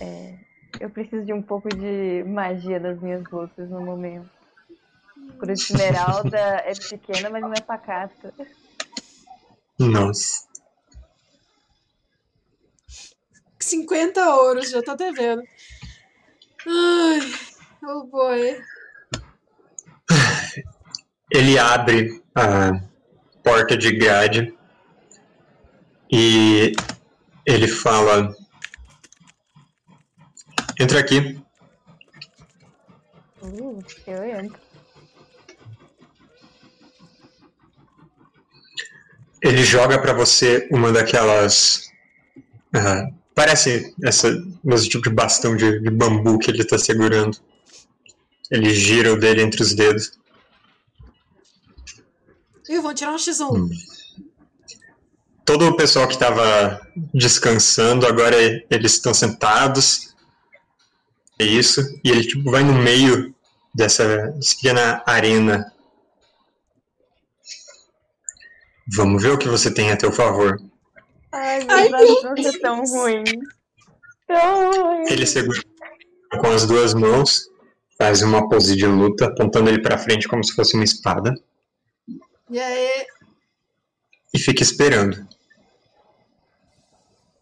[0.00, 0.38] é,
[0.80, 4.28] eu preciso de um pouco de magia nas minhas lutas no momento.
[5.38, 8.32] Por isso, Esmeralda é pequena, mas não é pacata.
[9.78, 10.48] Nossa.
[13.60, 15.42] 50 ouros, já tô até vendo.
[16.66, 17.20] Ai,
[17.82, 18.60] oh boy.
[21.30, 22.80] Ele abre a
[23.42, 24.54] porta de grade
[26.10, 26.72] e
[27.44, 28.34] ele fala:
[30.80, 31.40] Entra aqui.
[33.42, 34.60] Uh, eu entro.
[39.42, 41.90] Ele joga pra você uma daquelas.
[42.74, 44.28] ah, parece essa,
[44.66, 47.38] esse tipo de bastão de, de bambu que ele tá segurando.
[48.50, 50.18] Ele gira o dele entre os dedos.
[52.68, 53.54] Ih, vão tirar um X1.
[53.54, 53.70] Hum.
[55.44, 56.80] Todo o pessoal que estava
[57.14, 58.36] descansando, agora
[58.70, 60.14] eles estão sentados.
[61.38, 63.34] isso e ele tipo vai no meio
[63.74, 65.72] dessa, pequena arena.
[68.94, 70.60] Vamos ver o que você tem a teu favor.
[71.32, 73.30] Ai, Ai, meus braços são tão ruins.
[74.26, 75.10] Tão ruins.
[75.10, 75.62] Ele segura
[76.40, 77.48] com as duas mãos,
[78.00, 81.34] faz uma pose de luta, apontando ele pra frente como se fosse uma espada
[82.48, 83.06] E aí,
[84.32, 85.26] e fica esperando.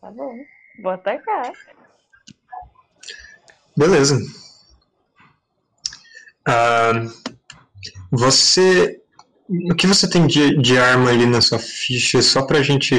[0.00, 0.36] Tá bom.
[0.82, 1.52] Vou atacar.
[3.76, 4.18] Beleza.
[6.46, 6.92] Ah,
[8.10, 9.02] você.
[9.48, 12.22] O que você tem de, de arma ali na sua ficha?
[12.22, 12.94] Só pra gente.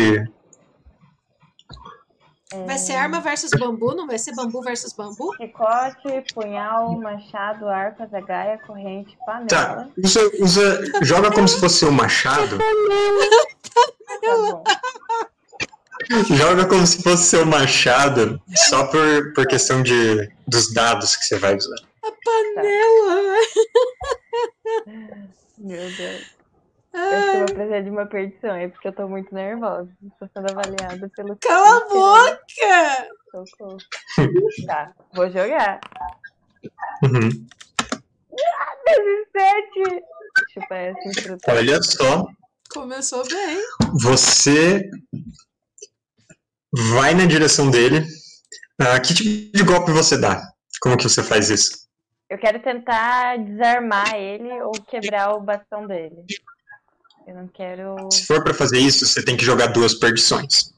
[2.65, 5.35] Vai ser arma versus bambu, não vai ser bambu versus bambu?
[5.37, 9.89] Chicote, punhal, machado, arco, zagaia, corrente, Tá, panela.
[10.03, 12.57] usa, usa, joga como se fosse um machado.
[14.21, 14.63] Tá bom.
[16.35, 21.37] Joga como se fosse seu machado, só por, por questão de, dos dados que você
[21.37, 21.75] vai usar.
[22.01, 23.35] Panela!
[25.57, 26.36] Meu Deus.
[26.93, 29.89] Eu acho que eu vou precisar de uma perdição, é porque eu tô muito nervosa.
[30.03, 31.37] Estou sendo avaliada pelo.
[31.37, 33.07] Cala a boca!
[33.31, 33.77] Socorro.
[34.65, 35.79] Tá, vou jogar.
[37.03, 37.29] Uhum.
[38.85, 40.03] 17!
[40.53, 41.37] Chupa essa.
[41.49, 42.25] Olha só,
[42.71, 43.59] Começou bem.
[44.01, 44.89] você
[46.93, 48.05] vai na direção dele.
[48.79, 50.41] Ah, que tipo de golpe você dá?
[50.81, 51.87] Como que você faz isso?
[52.29, 56.23] Eu quero tentar desarmar ele ou quebrar o bastão dele.
[57.27, 58.09] Eu não quero.
[58.11, 60.73] Se for pra fazer isso, você tem que jogar duas perdições.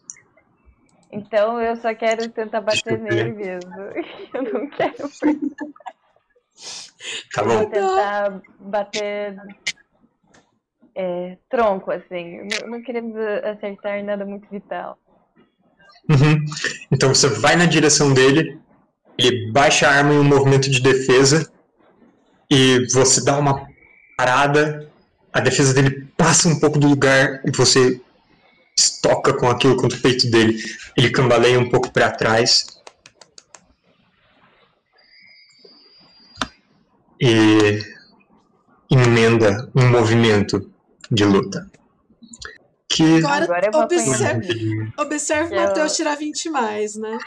[1.11, 3.71] Então eu só quero tentar bater nele mesmo.
[4.33, 5.09] Eu não quero.
[7.33, 7.69] Tá Eu vou bom?
[7.69, 9.37] tentar bater.
[10.93, 12.39] É, tronco, assim.
[12.61, 14.99] Não- não queremos acertar nada muito vital.
[16.09, 16.43] Uhum.
[16.91, 18.59] Então você vai na direção dele,
[19.17, 21.49] ele baixa a arma em um movimento de defesa
[22.51, 23.65] e você dá uma
[24.17, 24.91] parada,
[25.31, 28.01] a defesa dele passa um pouco do lugar e você
[28.77, 30.61] estoca com aquilo contra o peito dele.
[30.97, 32.67] Ele cambaleia um pouco para trás.
[37.21, 37.81] E
[38.91, 40.69] emenda um movimento
[41.09, 41.69] de luta.
[42.89, 44.93] Que Agora, Agora eu vou observa, apanhar.
[44.97, 47.17] observa o Eu- Matheus tirar 20 mais, né?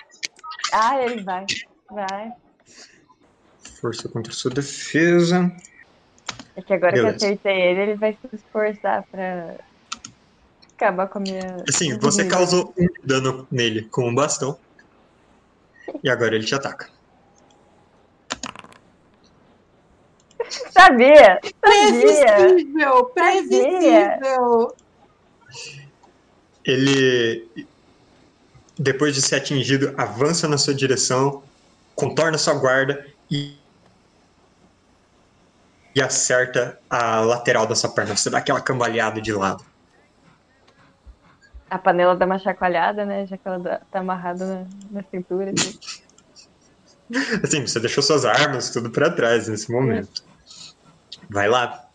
[0.72, 1.46] Ah, ele vai.
[1.90, 2.32] Vai.
[3.80, 5.50] força contra sua defesa.
[6.56, 7.18] É que agora Beleza.
[7.18, 9.54] que eu acertei ele, ele vai se esforçar pra
[10.76, 11.64] acabar com a minha.
[11.68, 12.34] Assim, você vida.
[12.34, 14.58] causou um dano nele com um bastão.
[16.02, 16.88] E agora ele te ataca.
[20.70, 21.40] Sabia!
[21.42, 21.42] Sabia!
[21.60, 23.04] Previsível!
[23.06, 24.74] Previsível!
[26.64, 27.48] Ele,
[28.78, 31.42] depois de ser atingido, avança na sua direção,
[31.94, 33.56] contorna sua guarda e,
[35.94, 38.16] e acerta a lateral da sua perna.
[38.16, 39.64] Você dá aquela cambaleada de lado.
[41.68, 43.26] A panela dá uma chacoalhada, né?
[43.26, 45.52] Já que ela tá amarrada na, na cintura.
[45.52, 45.78] assim.
[47.44, 50.24] Assim, você deixou suas armas tudo pra trás nesse momento.
[51.28, 51.86] Vai lá.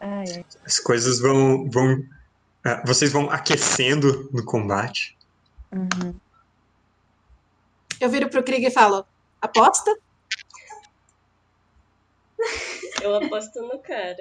[0.00, 0.44] Ai, ai.
[0.64, 1.68] As coisas vão.
[1.68, 2.04] vão
[2.64, 5.16] ah, vocês vão aquecendo no combate.
[5.72, 6.14] Uhum.
[8.00, 9.04] Eu viro pro Krieg e falo:
[9.40, 9.96] aposta?
[13.00, 14.16] Eu aposto no cara.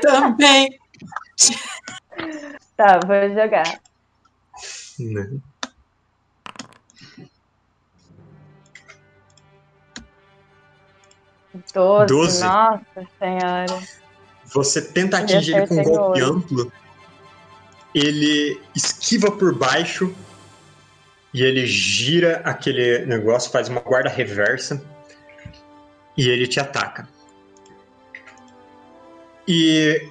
[0.00, 0.78] Também.
[2.76, 3.80] Tá, vou jogar.
[4.98, 5.40] Né?
[11.72, 12.44] Doze, Doze.
[12.44, 13.82] nossa senhora.
[14.46, 16.72] Você tenta atingir ele com um golpe amplo.
[17.94, 20.14] Ele esquiva por baixo.
[21.32, 24.80] E ele gira aquele negócio, faz uma guarda reversa.
[26.16, 27.08] E ele te ataca.
[29.46, 30.08] E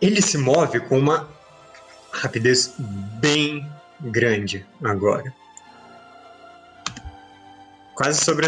[0.00, 1.28] ele se move com uma
[2.12, 2.74] rapidez
[3.20, 3.70] bem
[4.00, 5.34] grande agora.
[7.94, 8.46] Quase sobre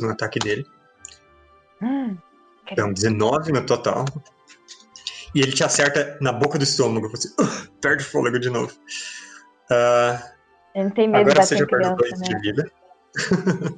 [0.00, 0.66] no ataque dele.
[1.82, 2.16] Hum,
[2.70, 4.04] Então, 19 no total.
[5.34, 7.08] E ele te acerta na boca do estômago.
[7.10, 8.72] Você uh, perde o fôlego de novo.
[9.70, 10.35] Ah,
[10.76, 12.26] ele não tem medo de agora você já perdeu dois né?
[12.28, 12.70] de vida.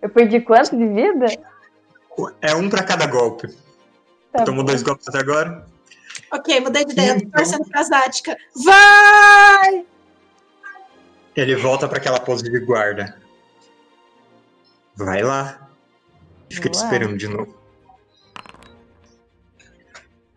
[0.00, 1.26] Eu perdi quanto de vida?
[2.40, 3.46] É um pra cada golpe.
[4.32, 4.68] Tá Tomou bom.
[4.68, 5.66] dois golpes até agora.
[6.32, 7.12] Ok, mudei de ideia.
[7.14, 7.30] Tô Então.
[7.32, 8.36] torcendo pra Zática.
[8.64, 9.84] Vai!
[11.36, 13.16] Ele volta pra aquela pose de guarda.
[14.96, 15.68] Vai lá.
[16.50, 17.54] Fica te esperando de novo.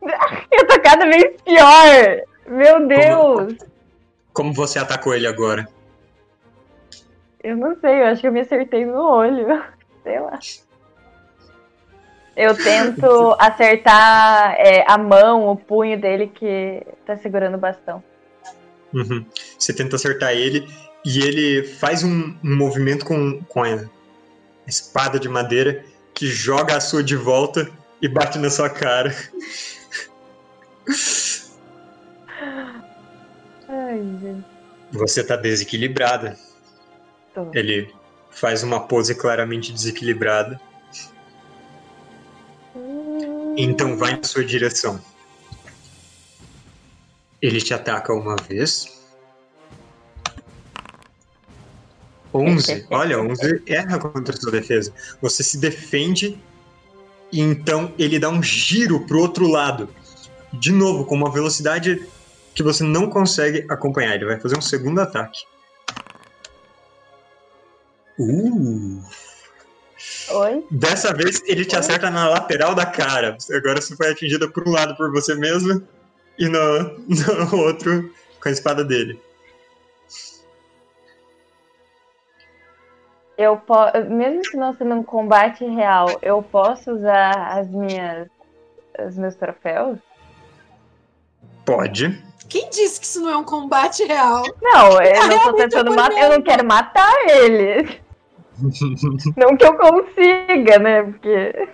[0.51, 2.21] Eu tô cada vez pior.
[2.47, 3.55] Meu Deus!
[3.57, 3.72] Como
[4.53, 5.67] você atacou ele agora?
[7.43, 9.47] Eu não sei, eu acho que eu me acertei no olho.
[10.03, 10.39] Sei lá.
[12.35, 18.03] Eu tento acertar é, a mão, o punho dele que tá segurando o bastão.
[18.93, 19.25] Uhum.
[19.57, 20.67] Você tenta acertar ele
[21.05, 23.83] e ele faz um, um movimento com, com a
[24.67, 27.69] espada de madeira que joga a sua de volta
[28.01, 29.15] e bate na sua cara.
[34.93, 36.37] Você tá desequilibrada.
[37.33, 37.49] Tô.
[37.53, 37.93] Ele
[38.29, 40.61] faz uma pose claramente desequilibrada.
[43.57, 45.01] Então vai na sua direção.
[47.41, 49.01] Ele te ataca uma vez.
[52.33, 52.87] 11.
[52.89, 54.93] Olha, 11 erra contra a sua defesa.
[55.21, 56.37] Você se defende
[57.31, 59.89] e então ele dá um giro pro outro lado.
[60.51, 62.07] De novo, com uma velocidade
[62.53, 64.15] que você não consegue acompanhar.
[64.15, 65.43] Ele vai fazer um segundo ataque.
[68.19, 69.01] Uh!
[70.31, 70.65] Oi?
[70.69, 73.37] Dessa vez ele te acerta na lateral da cara.
[73.51, 75.85] Agora você foi atingida por um lado por você mesmo
[76.37, 79.19] e no, no outro com a espada dele.
[83.37, 83.75] Eu po...
[84.09, 88.27] Mesmo que não sendo um combate real, eu posso usar as minhas.
[88.99, 89.97] os meus troféus?
[91.65, 92.23] Pode.
[92.49, 94.43] Quem disse que isso não é um combate real?
[94.61, 96.21] Não, eu não tô realmente tentando matar.
[96.21, 98.01] Eu não quero matar ele.
[99.35, 101.01] Não que eu consiga, né?
[101.01, 101.69] Porque.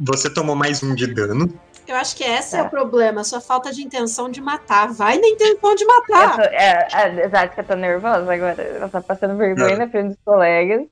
[0.00, 1.48] Você tomou mais um de dano.
[1.86, 2.66] Eu acho que esse é Tá.
[2.66, 4.92] o problema, sua falta de intenção de matar.
[4.92, 6.36] Vai na intenção de Eu matar.
[6.36, 8.60] tô, é, é, exato, que eu tô nervosa agora.
[8.62, 9.78] Ela tá passando vergonha Não.
[9.78, 10.86] na frente dos colegas.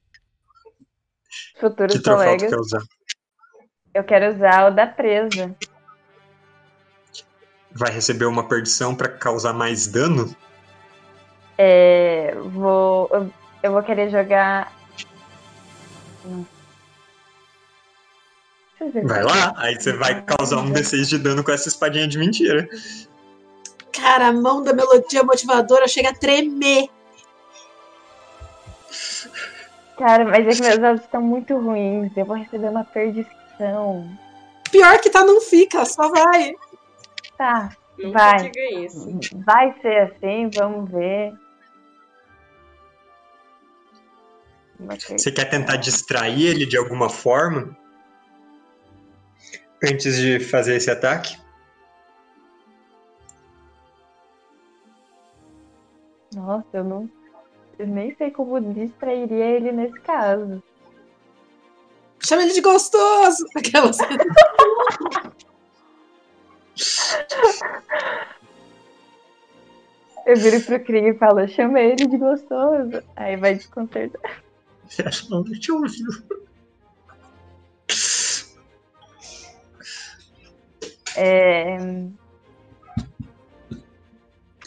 [1.61, 2.49] Futuros Que colegas.
[2.49, 2.83] quer usar?
[3.95, 5.55] Eu quero usar o da presa.
[7.77, 10.35] Vai receber uma perdição pra causar mais dano?
[11.59, 13.31] É, vou, eu,
[13.63, 14.73] eu vou querer jogar.
[18.81, 19.07] Ver.
[19.07, 19.55] Vai lá.
[19.57, 22.69] Aí você vai causar um D6 de dano com essa espadinha de mentira.
[23.93, 26.89] Cara, a mão da melodia motivadora chega a tremer.
[29.99, 32.13] Cara, mas é que meus dados estão muito ruins.
[32.17, 34.09] Eu vou receber uma perdição.
[34.71, 36.55] Pior que tá, não fica, só vai.
[37.37, 38.51] Tá, Nunca Vai.
[38.51, 39.19] diga isso.
[39.45, 41.35] vai ser assim, vamos ver.
[45.11, 47.75] Você quer tentar distrair ele de alguma forma?
[49.83, 51.39] Antes de fazer esse ataque?
[56.35, 57.11] Nossa, eu não.
[57.79, 60.63] Eu nem sei como distrairia ele nesse caso.
[62.21, 63.47] Chama ele de gostoso.
[63.57, 63.97] Aquelas.
[70.27, 73.03] Eu viro pro Krieg e falo, chama ele de gostoso.
[73.15, 74.43] Aí vai desconcertar.
[75.31, 76.05] Não, deixa eu ouvir.
[81.17, 81.79] É...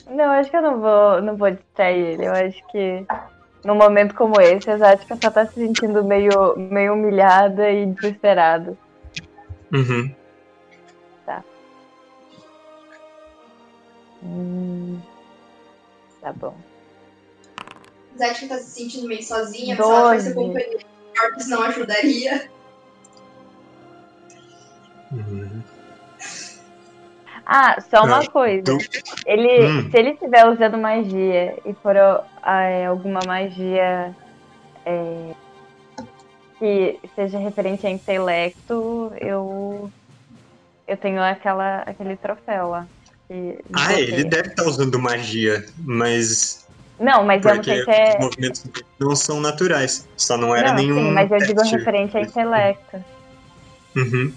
[0.10, 2.26] Não, acho que eu não vou, não vou distrair ele.
[2.26, 3.05] Eu acho que
[3.64, 8.78] num momento como esse, a Zática só tá se sentindo meio, meio humilhada e desesperada.
[9.72, 10.16] Uhum.
[14.24, 14.99] Hum,
[16.22, 16.55] tá bom.
[18.17, 20.36] Zatka tá se sentindo meio sozinha, mas ela vai ser Doze.
[20.36, 20.80] companhia.
[21.17, 22.49] Corpus não ajudaria.
[25.11, 25.63] Uhum.
[27.45, 28.78] Ah, só uma Ah, coisa.
[29.26, 29.89] Ele, Hum.
[29.89, 34.15] se ele estiver usando magia e for ah, alguma magia
[34.86, 35.34] é,
[36.59, 39.89] que seja referente a intelecto, eu
[40.88, 42.88] eu tenho aquela aquele troféu lá.
[43.73, 46.65] Ah, ele deve estar usando magia, mas
[46.99, 48.15] Não, mas eu não sei se é.
[48.15, 48.63] os movimentos
[48.99, 50.07] não são naturais.
[50.17, 50.95] Só não era Não, nenhum.
[50.95, 53.03] sim, mas eu digo referente a intelecto.
[53.95, 54.34] Uhum.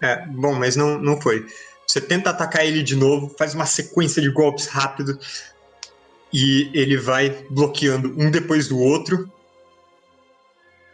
[0.00, 1.46] É, bom, mas não, não foi.
[1.86, 5.18] Você tenta atacar ele de novo, faz uma sequência de golpes rápido
[6.32, 9.30] e ele vai bloqueando um depois do outro.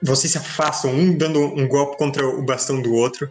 [0.02, 3.30] Vocês se afastam, um dando um golpe contra o bastão do outro.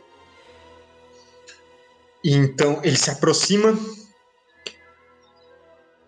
[2.23, 3.77] Então ele se aproxima,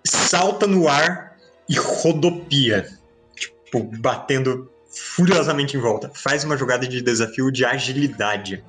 [0.06, 1.38] salta no ar
[1.68, 2.88] e rodopia,
[3.36, 6.10] tipo, batendo furiosamente em volta.
[6.14, 8.64] Faz uma jogada de desafio de agilidade.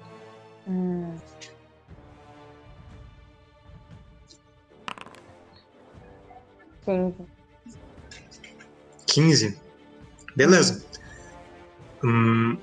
[0.66, 1.16] Hum.
[6.84, 7.26] Quinze.
[9.06, 9.60] 15.
[10.34, 10.84] Beleza.
[12.02, 12.58] Hum,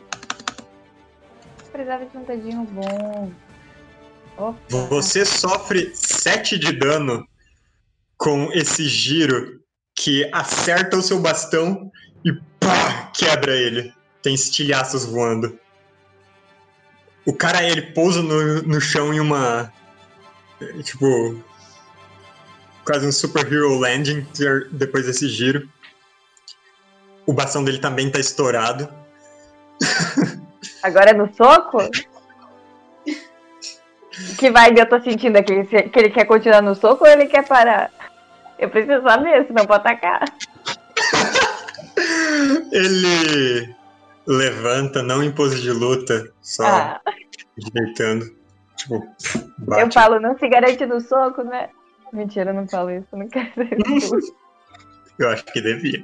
[1.73, 3.31] Precisava de um dadinho bom.
[4.37, 4.57] Opa.
[4.89, 7.27] você sofre 7 de dano
[8.17, 9.61] com esse giro
[9.95, 11.91] que acerta o seu bastão
[12.25, 13.93] e pá, quebra ele.
[14.21, 15.59] Tem estilhaços voando.
[17.25, 19.71] O cara, ele pousa no, no chão em uma.
[20.83, 21.41] Tipo.
[22.85, 24.27] Quase um superhero landing
[24.71, 25.69] depois desse giro.
[27.25, 28.89] O bastão dele também tá estourado.
[30.83, 31.77] Agora é no soco?
[34.37, 35.65] Que vibe eu tô sentindo aqui?
[35.65, 37.91] Se- Que ele quer continuar no soco ou ele quer parar?
[38.59, 40.23] Eu preciso saber, senão pode atacar.
[42.71, 43.75] Ele
[44.25, 47.01] levanta, não em pose de luta, só Ah,
[47.73, 48.25] deitando.
[48.77, 49.05] Tipo, eu
[49.59, 49.93] bate.
[49.93, 51.69] falo, não se garante no soco, né?
[52.11, 54.35] Mentira, eu não falo isso, eu não quero ser isso.
[55.19, 56.01] Eu acho que devia.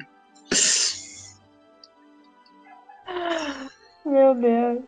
[4.06, 4.80] Meu Deus.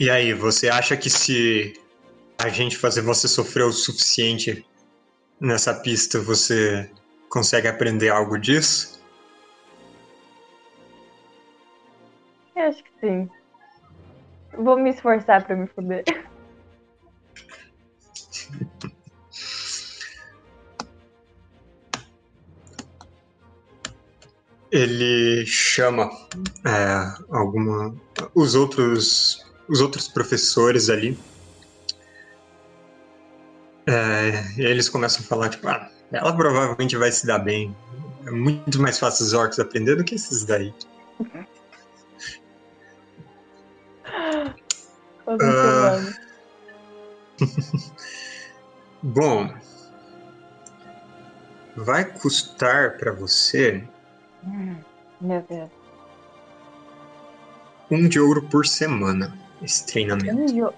[0.00, 1.78] E aí, você acha que se
[2.38, 4.66] a gente fazer você sofrer o suficiente
[5.38, 6.90] nessa pista, você
[7.28, 8.98] consegue aprender algo disso?
[12.56, 13.28] Eu acho que sim.
[14.56, 16.02] Vou me esforçar pra me fuder.
[24.72, 26.08] Ele chama
[26.64, 27.94] é, alguma
[28.34, 31.16] os outros os outros professores ali.
[33.86, 37.74] É, e eles começam a falar tipo, ah, ela provavelmente vai se dar bem.
[38.26, 40.74] É muito mais fácil os orcs aprender do que esses daí.
[45.38, 46.14] Semana.
[49.02, 49.54] Bom,
[51.76, 53.84] vai custar pra você
[55.20, 55.70] Meu Deus.
[57.90, 60.74] um de ouro por semana esse treinamento.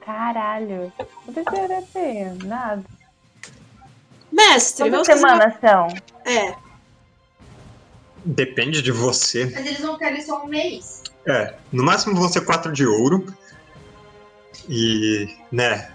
[0.00, 0.92] Caralho.
[1.24, 2.34] Quantas semanas tem?
[2.44, 2.82] Nada.
[4.32, 5.88] Mestre, Quantas semanas são?
[6.24, 6.54] É,
[8.24, 9.44] Depende de você.
[9.46, 11.02] Mas eles vão querer só um mês.
[11.24, 13.24] É, no máximo vão ser quatro de ouro.
[14.68, 15.92] E, né,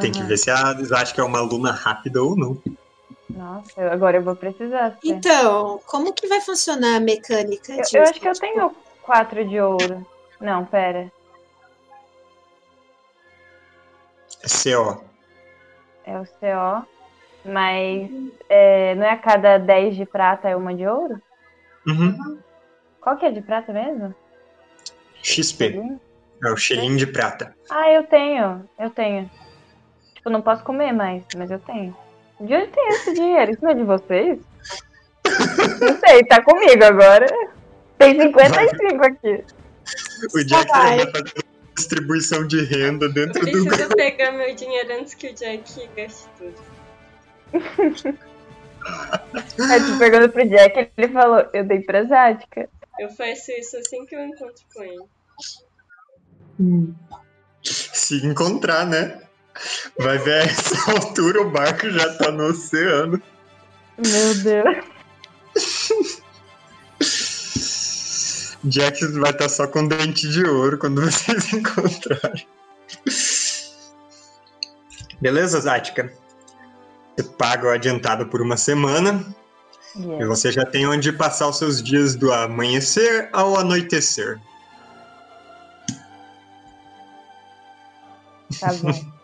[0.00, 0.26] tem que Aham.
[0.28, 2.60] ver se a Liz acha que é uma aluna rápida ou não.
[3.30, 4.90] Nossa, eu- agora eu vou precisar.
[4.90, 4.98] ser.
[5.04, 7.96] então, como que vai funcionar a mecânica Eu, disso?
[7.98, 10.04] eu acho que eu tenho quatro de ouro.
[10.40, 11.10] Não, pera.
[14.42, 15.02] É CO.
[16.04, 16.86] É o CO.
[17.44, 18.10] Mas
[18.48, 21.20] é, não é a cada 10 de prata é uma de ouro?
[21.86, 22.38] Uhum.
[23.00, 24.14] Qual que é de prata mesmo?
[25.22, 25.98] XP.
[26.44, 27.54] É o xelim de prata.
[27.70, 28.68] Ah, eu tenho.
[28.78, 29.30] Eu tenho.
[30.14, 31.96] Tipo, não posso comer mais, mas eu tenho.
[32.40, 33.50] De onde tem esse dinheiro?
[33.50, 34.38] Isso não é de vocês?
[35.80, 37.26] Não sei, tá comigo agora.
[37.98, 39.44] Tem 55 aqui.
[40.34, 40.96] O Jack vai.
[40.98, 41.44] vai fazer
[41.76, 43.64] distribuição de renda Eu dentro do.
[43.64, 46.54] preciso pegar meu dinheiro antes que o Jack gaste tudo.
[49.70, 52.68] Aí tu perguntou pro Jack, ele falou, eu dei pra Zática.
[52.98, 55.04] Eu faço isso assim que eu encontro com ele.
[57.62, 59.20] Se encontrar, né?
[59.98, 63.20] Vai ver a essa altura o barco já tá no oceano.
[63.98, 64.84] Meu Deus.
[68.64, 72.46] Jack vai estar só com dente de ouro quando vocês encontrarem.
[75.20, 76.12] Beleza, Zática?
[77.16, 79.24] Você paga o adiantado por uma semana
[79.96, 84.38] e Yeah, você já tem onde passar os seus dias do amanhecer ao anoitecer.
[88.60, 88.92] tá bom.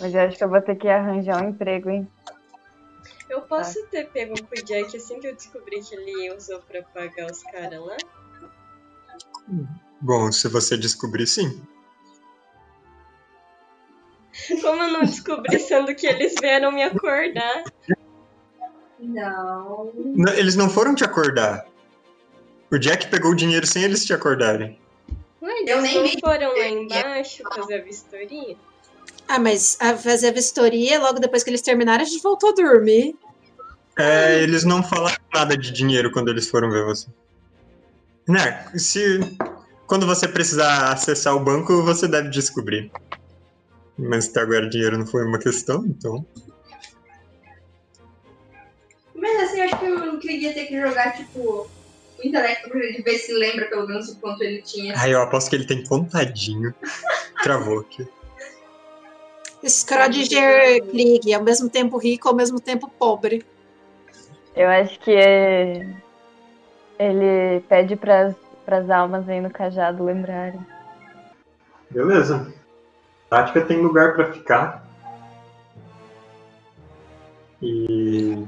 [0.00, 2.08] Mas eu acho que eu vou ter que arranjar um emprego, hein?
[3.30, 6.82] Eu posso ter pego com o Jack assim que eu descobri que ele usou pra
[6.82, 7.96] pagar os caras lá?
[10.00, 11.62] Bom, se você descobrir, sim.
[14.60, 17.64] Como eu não descobri, sendo que eles vieram me acordar?
[18.98, 19.92] Não.
[19.94, 21.66] Não, eles não foram te acordar.
[22.70, 24.78] O Jack pegou o dinheiro sem eles te acordarem.
[25.42, 26.20] Ué, Eu eles nem não vi.
[26.20, 28.56] foram lá embaixo fazer a vistoria?
[29.28, 32.52] Ah, mas a fazer a vistoria, logo depois que eles terminaram, a gente voltou a
[32.52, 33.14] dormir.
[33.98, 37.06] É, eles não falaram nada de dinheiro quando eles foram ver você.
[38.26, 38.66] Né?
[38.76, 39.20] Se
[39.86, 42.90] quando você precisar acessar o banco, você deve descobrir.
[43.98, 46.24] Mas até agora dinheiro não foi uma questão, então.
[49.14, 51.68] Mas assim, acho que eu queria ter que jogar, tipo,
[52.18, 54.94] o intelecto pra ele ver se lembra pelo menos o quanto ele tinha.
[54.96, 56.74] Ai, eu aposto que ele tem contadinho.
[57.42, 58.08] Travou aqui.
[59.66, 63.44] Scrodinger Krieg, ao mesmo tempo rico, ao mesmo tempo pobre.
[64.54, 65.86] Eu acho que é-
[66.98, 68.34] ele pede para
[68.64, 70.60] para as almas aí no cajado lembrarem.
[71.90, 72.52] Beleza.
[73.28, 74.84] Tática tem lugar pra ficar.
[77.60, 78.44] E.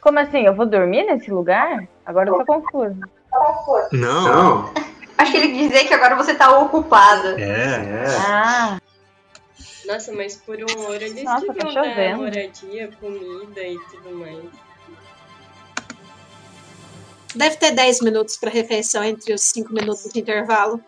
[0.00, 0.46] Como assim?
[0.46, 1.86] Eu vou dormir nesse lugar?
[2.04, 2.96] Agora eu tô confusa.
[3.92, 4.72] Não!
[5.18, 7.38] Acho que ele quis dizer que agora você tá ocupado.
[7.38, 8.04] É, é.
[8.26, 8.78] Ah,
[9.86, 12.16] Nossa, mas por um ouro eles Nossa, tá deviam dar chovendo.
[12.18, 14.44] moradia, comida e tudo mais.
[17.34, 20.80] Deve ter 10 minutos para refeição entre os 5 minutos de intervalo.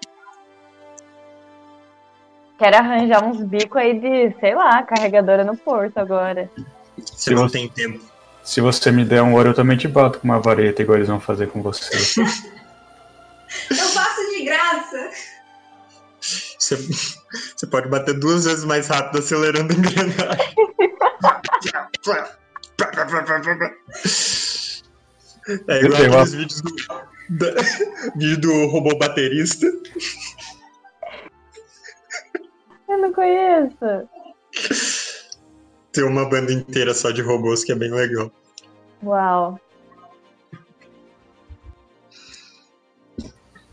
[2.59, 6.51] quero arranjar uns bicos aí de, sei lá, carregadora no porto agora.
[6.97, 8.01] Você não tem tempo.
[8.43, 11.09] Se você me der um ouro, eu também te bato com uma vareta, igual eles
[11.09, 11.95] vão fazer com você.
[13.71, 15.11] Eu faço de graça.
[16.69, 16.77] Você,
[17.57, 20.55] você pode bater duas vezes mais rápido acelerando a engrenagem.
[25.67, 26.75] É igual Eu aqueles vídeos do,
[27.31, 27.55] da-
[28.17, 29.67] vídeo do robô baterista.
[32.87, 34.09] Eu não conheço.
[35.91, 38.31] Tem uma banda inteira só de robôs que é bem legal.
[39.03, 39.59] Uau.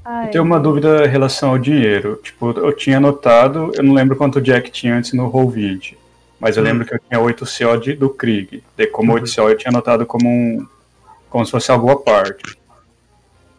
[0.06, 2.20] Ai, Eu tenho uma dúvida em relação ao dinheiro.
[2.24, 5.96] Tipo, eu tinha anotado, eu não lembro quanto o Jack tinha antes no Roll20,
[6.40, 6.66] mas eu Hum.
[6.68, 8.64] lembro que eu tinha 8 CO de, do Krieg.
[8.78, 9.16] Daí, como Uhum.
[9.16, 10.66] 8 CO, eu tinha anotado como um,
[11.30, 12.56] como se fosse algo à parte.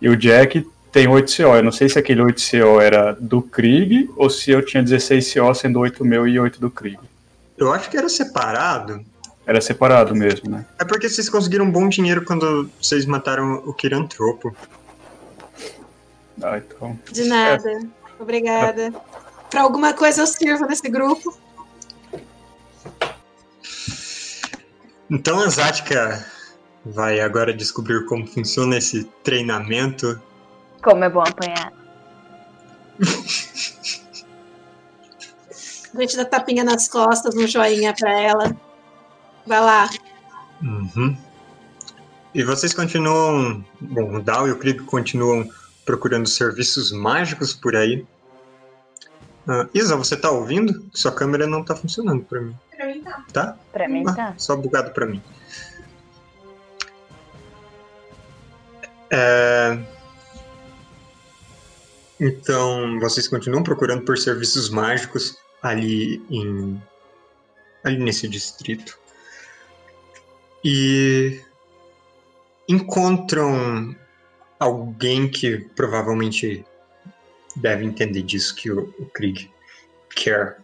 [0.00, 1.56] E o Jack tem 8 CO.
[1.56, 5.34] Eu não sei se aquele 8 CO era do Krieg ou se eu tinha 16
[5.34, 6.98] CO, sendo 8 meu e 8 do Krieg.
[7.58, 9.00] Eu acho que era separado.
[9.46, 10.64] Era separado mesmo, né?
[10.78, 14.54] É porque vocês conseguiram bom dinheiro quando vocês mataram o Kirantropo.
[16.42, 16.98] Ah, então.
[17.10, 17.80] De nada.
[18.18, 18.92] Obrigada.
[19.50, 21.36] Para alguma coisa eu sirvo nesse grupo.
[25.10, 26.26] Então a Zatka
[26.84, 30.20] vai agora descobrir como funciona esse treinamento.
[30.82, 31.72] como é bom apanhar.
[35.96, 38.56] A gente dá tapinha nas costas, um joinha para ela.
[39.46, 39.88] Vai lá.
[40.62, 41.16] Uhum.
[42.34, 43.64] E vocês continuam.
[43.80, 45.48] Bom, o Dal e o Krieg continuam
[45.86, 48.04] procurando serviços mágicos por aí.
[49.48, 50.84] Ah, Isa, você tá ouvindo?
[50.92, 53.24] Sua câmera não tá funcionando pra mim, Pra mim tá.
[53.32, 53.56] tá?
[53.72, 54.34] Pra mim Ah, tá.
[54.36, 55.22] só bugado pra mim.
[59.10, 59.78] É,
[62.18, 66.80] Então, vocês continuam procurando por serviços mágicos ali em
[67.84, 68.98] ali nesse distrito.
[70.64, 71.40] E
[72.68, 73.94] encontram
[74.58, 76.64] alguém que provavelmente
[77.56, 79.50] deve entender disso que o, o Krieg
[80.14, 80.58] quer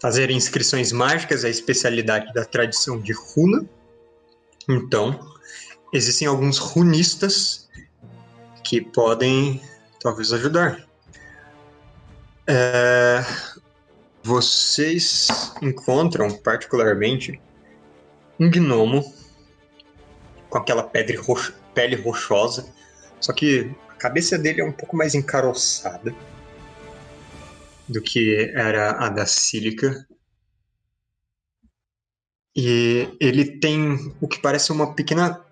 [0.00, 3.66] Fazer inscrições mágicas é a especialidade da tradição de runa.
[4.68, 5.34] Então,
[5.92, 7.68] existem alguns runistas
[8.62, 9.60] que podem
[10.00, 10.86] talvez ajudar.
[12.46, 13.24] É,
[14.22, 15.28] vocês
[15.62, 17.40] encontram particularmente
[18.38, 19.14] um gnomo
[20.48, 22.72] com aquela pedra roxo- pele rochosa,
[23.20, 26.14] só que a cabeça dele é um pouco mais encaroçada
[27.88, 30.06] do que era a da Sílica.
[32.54, 35.44] E ele tem o que parece uma pequena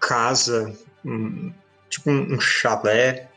[0.00, 0.74] casa,
[1.04, 1.52] um-
[1.88, 3.28] tipo um, um chalé,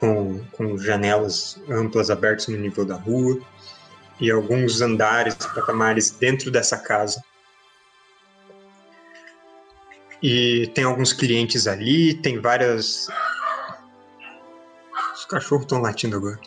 [0.00, 3.40] com, com janelas amplas abertas no nível da rua,
[4.20, 7.22] e alguns andares, patamares dentro dessa casa.
[10.22, 13.08] E tem alguns clientes ali, tem várias.
[15.14, 16.40] Os cachorros estão latindo agora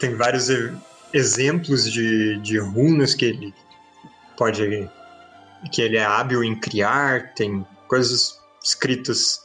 [0.00, 0.74] tem vários e-
[1.12, 3.54] exemplos de, de runas que ele
[4.36, 4.90] pode
[5.70, 9.38] que ele é hábil em criar tem coisas escritas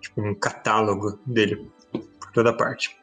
[0.00, 1.70] tipo um catálogo dele
[2.18, 2.98] por toda parte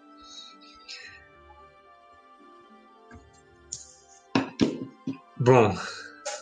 [5.38, 5.78] bom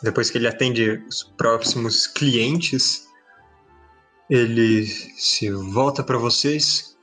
[0.03, 3.07] depois que ele atende os próximos clientes
[4.29, 6.97] ele se volta para vocês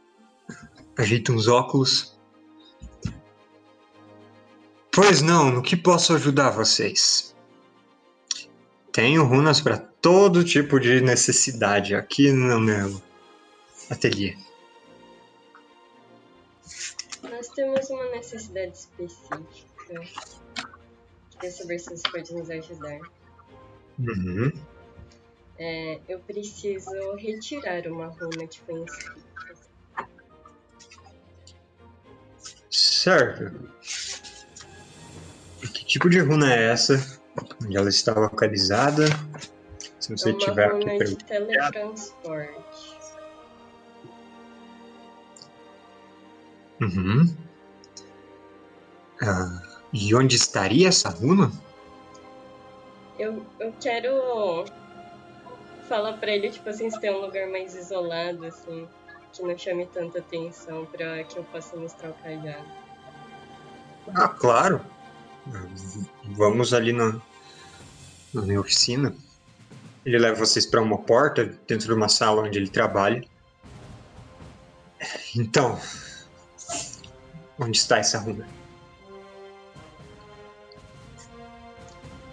[0.97, 2.13] ajeita uns óculos
[4.95, 7.35] Pois não, no que posso ajudar vocês?
[8.93, 13.01] Tenho runas para todo tipo de necessidade aqui no meu
[13.89, 14.37] ateliê.
[17.23, 19.41] Nós temos uma necessidade específica
[21.43, 23.01] queria saber se você pode nos ajudar.
[23.99, 24.53] Uhum.
[25.59, 29.23] É, eu preciso retirar uma runa de conhecimento.
[32.71, 33.69] Certo.
[35.61, 36.95] Que tipo de runa é essa?
[37.63, 39.07] Onde ela está localizada?
[39.99, 42.93] Se você é uma tiver runa aqui de teletransporte.
[46.81, 47.37] Uhum.
[49.23, 51.53] Ah e onde estaria essa runa?
[53.19, 54.65] Eu, eu quero
[55.89, 58.89] falar pra ele, tipo assim, se tem um lugar mais isolado, assim,
[59.33, 62.65] que não chame tanta atenção pra que eu possa mostrar o cajado.
[64.15, 64.81] Ah, claro.
[66.37, 67.21] Vamos ali na,
[68.33, 69.15] na minha oficina.
[70.05, 73.25] Ele leva vocês para uma porta dentro de uma sala onde ele trabalha.
[75.37, 75.79] Então,
[77.59, 78.47] onde está essa runa?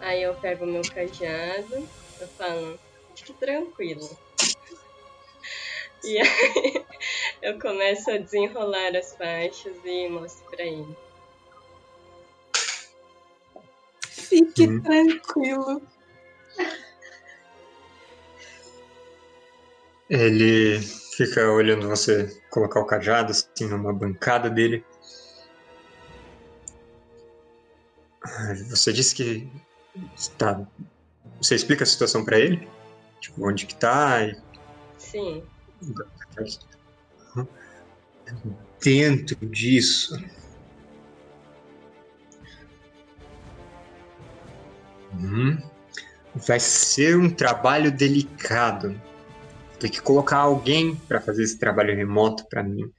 [0.10, 1.88] Aí eu pego meu cajado,
[2.20, 2.80] eu falo,
[3.16, 4.10] fique tranquilo.
[6.04, 6.86] E aí
[7.44, 10.98] eu começo a desenrolar as faixas e mostro pra ele.
[14.02, 14.82] Fique Hum.
[14.82, 15.82] tranquilo.
[20.10, 20.80] Ele
[21.16, 24.84] fica olhando você colocar o cajado assim numa bancada dele.
[28.72, 29.69] Você disse que
[30.16, 30.66] está.
[31.38, 32.68] Você explica a situação pra ele?
[33.22, 34.24] Tipo, onde que tá?
[34.24, 34.36] e-
[34.98, 35.44] Sim,
[38.82, 40.16] Dentro disso.
[45.14, 45.58] Hum,
[46.48, 49.00] vai ser um trabalho delicado.
[49.80, 52.92] Tem que colocar alguém para fazer esse trabalho remoto para mim.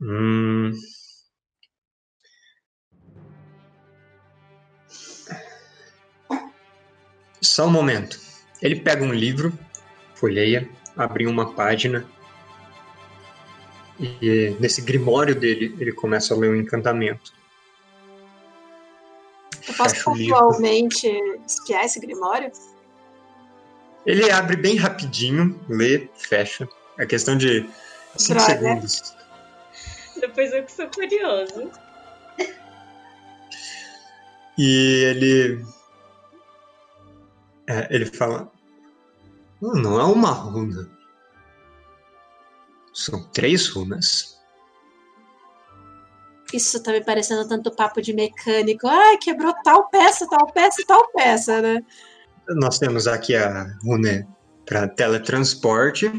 [0.00, 0.72] Hum.
[7.56, 8.20] Só um momento.
[8.60, 9.50] Ele pega um livro,
[10.14, 12.06] folheia, abre uma página
[13.98, 17.32] e nesse grimório dele ele começa a ler um encantamento.
[19.66, 21.08] Eu posso pontualmente
[21.46, 22.52] espiar esse grimório?
[24.04, 26.68] Ele abre bem rapidinho, lê, fecha.
[26.98, 27.66] É questão de
[28.18, 28.52] 5 Droga.
[28.52, 29.16] segundos.
[30.20, 31.70] depois eu que sou curioso.
[34.58, 35.75] E ele.
[37.68, 38.50] É, ele fala.
[39.60, 40.88] "Oh, não é uma runa.
[42.92, 44.36] São três runas.
[46.52, 48.86] Isso tá me parecendo tanto papo de mecânico.
[48.86, 51.84] Ai, quebrou tal peça, tal peça tal peça, né?
[52.48, 54.26] Nós temos aqui a runa
[54.64, 56.10] para teletransporte,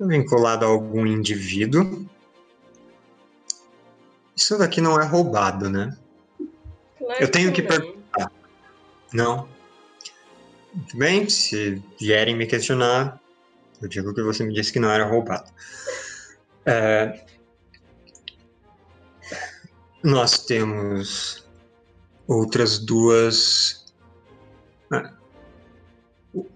[0.00, 2.06] vinculado a algum indivíduo.
[4.34, 5.96] Isso daqui não é roubado, né?
[6.98, 8.30] Claro Eu tenho que não.
[9.12, 9.48] Não.
[10.74, 13.20] Muito bem, se vierem me questionar,
[13.80, 15.50] eu digo que você me disse que não era roubado.
[16.64, 17.24] É,
[20.02, 21.46] Nós temos
[22.26, 23.92] outras duas.
[24.90, 25.12] ah,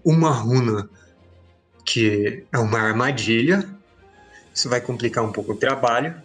[0.03, 0.89] Uma runa
[1.85, 3.69] que é uma armadilha.
[4.53, 6.21] Isso vai complicar um pouco o trabalho,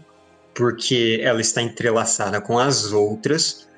[0.54, 3.68] porque ela está entrelaçada com as outras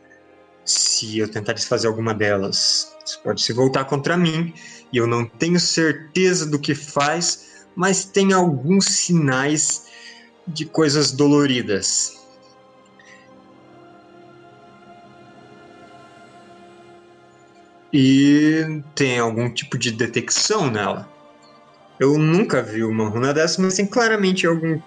[0.64, 4.54] se eu tentar desfazer alguma delas, isso pode se voltar contra mim.
[4.92, 9.86] E eu não tenho certeza do que faz, mas tem alguns sinais
[10.46, 12.22] de coisas doloridas.
[17.92, 21.08] E tem algum tipo de detecção nela.
[22.00, 24.80] Eu nunca vi uma runa dessa, mas tem claramente algum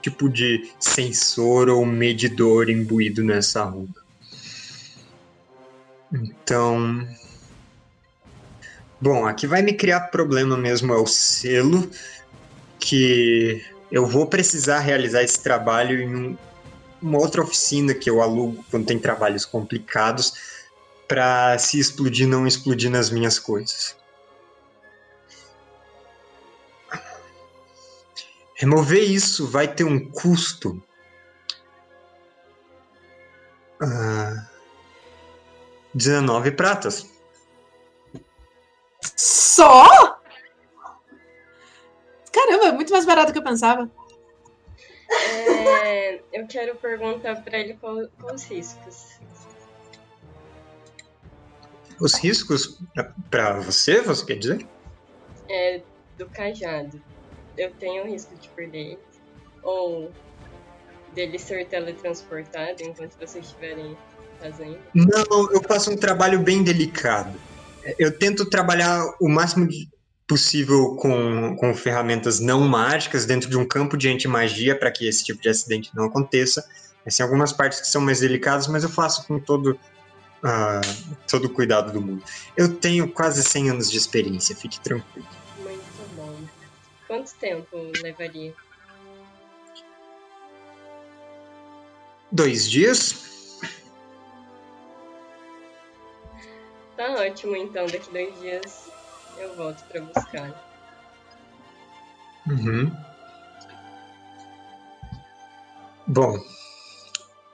[0.00, 4.03] tipo de sensor ou medidor imbuído nessa runa.
[6.12, 7.06] Então.
[9.00, 11.90] Bom, aqui vai me criar problema mesmo é o selo
[12.78, 16.38] que eu vou precisar realizar esse trabalho em um-
[17.02, 20.32] uma outra oficina que eu alugo quando tem trabalhos complicados
[21.06, 23.94] para se explodir não explodir nas minhas coisas.
[28.56, 30.82] Remover isso vai ter um custo.
[33.82, 34.46] Ah,
[35.94, 37.08] 19 pratas.
[39.16, 40.20] Só?
[42.32, 43.90] Caramba, é muito mais barato do que eu pensava.
[45.08, 49.20] É, eu quero perguntar pra ele qual, quais os riscos.
[52.00, 52.80] Os riscos
[53.30, 54.66] para você, você quer dizer?
[55.48, 55.80] É,
[56.18, 57.00] do cajado.
[57.56, 58.98] Eu tenho risco de perder.
[59.62, 60.10] Ou
[61.14, 63.96] dele ser teletransportado enquanto vocês estiverem
[64.94, 67.38] Não, eu faço um trabalho bem delicado.
[67.98, 69.68] Eu tento trabalhar o máximo
[70.26, 75.24] possível com, com ferramentas não mágicas dentro de um campo de anti-magia para que esse
[75.24, 76.64] tipo de acidente não aconteça.
[77.04, 79.78] Mas tem algumas partes que são mais delicadas, mas eu faço com todo,
[80.42, 80.80] ah,
[81.28, 82.22] todo o cuidado do mundo.
[82.56, 85.28] Eu tenho quase 100 anos de experiência, fique tranquilo.
[85.58, 86.34] Muito bom.
[87.06, 88.54] Quanto tempo levaria?
[92.34, 93.33] dois dias.
[96.96, 97.86] Tá ótimo, então.
[97.86, 98.90] Daqui dois dias
[99.38, 100.64] eu volto pra buscar.
[102.46, 102.94] Uhum.
[106.06, 106.38] Bom,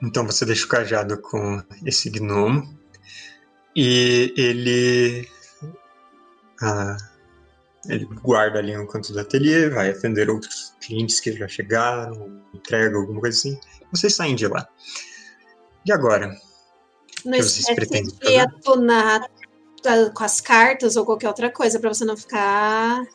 [0.03, 2.77] então você deixa o cajado com esse gnomo
[3.75, 5.27] e ele
[6.61, 6.97] ah,
[7.87, 12.97] ele guarda ali no canto do ateliê, vai atender outros clientes que já chegaram, entrega
[12.97, 13.59] alguma coisa assim.
[13.91, 14.67] Vocês saem de lá.
[15.85, 16.35] E agora?
[17.25, 23.05] Não esquece de ah, com as cartas ou qualquer outra coisa pra você não ficar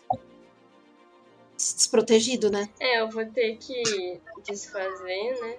[1.56, 2.68] desprotegido, né?
[2.80, 5.56] É, eu vou ter que desfazer, né?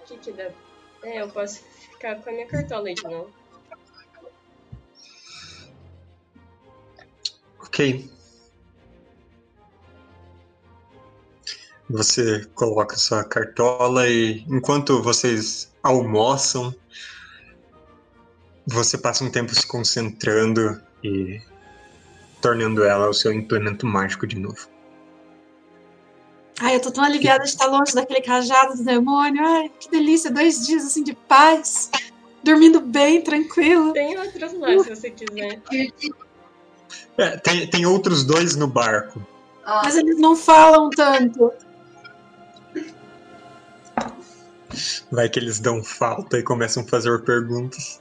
[0.00, 0.50] O que que dá?
[1.02, 3.30] É, eu posso ficar com a minha cartola aí de novo.
[7.60, 8.10] Ok.
[11.88, 16.74] Você coloca sua cartola e enquanto vocês almoçam,
[18.66, 21.40] você passa um tempo se concentrando e
[22.42, 24.68] tornando ela o seu implemento mágico de novo.
[26.60, 29.44] Ai, eu tô tão aliviada de estar longe daquele cajado do demônio.
[29.44, 31.90] Ai, que delícia, dois dias assim de paz,
[32.42, 33.92] dormindo bem, tranquilo.
[33.92, 35.60] Tem outros lá, se você quiser.
[37.18, 39.24] É, tem, tem outros dois no barco.
[39.66, 41.52] Ó, Mas eles não falam tanto.
[45.10, 48.00] Vai que eles dão falta e começam a fazer perguntas.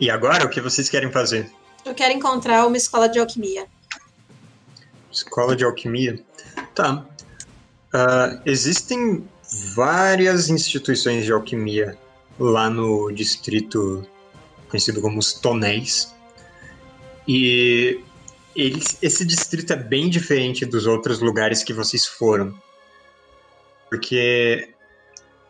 [0.00, 1.50] E agora, o que vocês querem fazer?
[1.84, 3.66] Eu quero encontrar uma escola de alquimia.
[5.10, 6.24] Escola de alquimia?
[6.74, 7.04] Tá.
[7.92, 9.28] Ah, existem
[9.74, 11.98] várias instituições de alquimia
[12.38, 14.06] lá no distrito
[14.68, 16.14] conhecido como os Tonéis.
[17.28, 18.00] E
[18.56, 22.54] esse distrito é bem diferente dos outros lugares que vocês foram.
[23.90, 24.71] Porque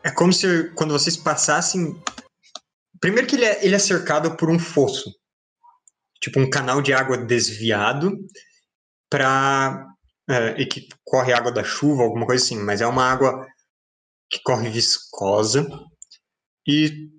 [0.05, 2.00] é como se quando vocês passassem.
[3.00, 5.12] Primeiro que ele é, ele é cercado por um fosso.
[6.20, 8.16] Tipo um canal de água desviado
[9.11, 9.86] para
[10.57, 13.46] e que corre água da chuva, alguma coisa assim, mas é uma água
[14.30, 15.68] que corre viscosa
[16.66, 17.11] e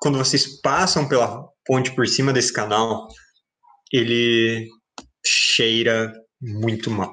[0.00, 3.08] quando vocês passam pela ponte por cima desse canal,
[3.92, 4.68] ele
[5.26, 7.12] cheira muito mal.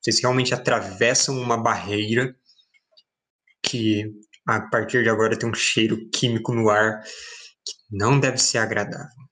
[0.00, 2.34] Vocês realmente atravessam uma barreira
[3.64, 4.10] que
[4.46, 9.22] a partir de agora tem um cheiro químico no ar que não deve ser agradável.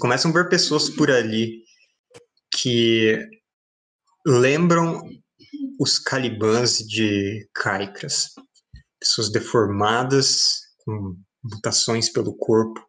[0.00, 1.62] Começam a ver pessoas por ali
[2.50, 3.18] que
[4.26, 5.02] lembram
[5.78, 8.30] os calibãs de Caicras.
[8.98, 12.80] Pessoas deformadas, com mutações pelo corpo.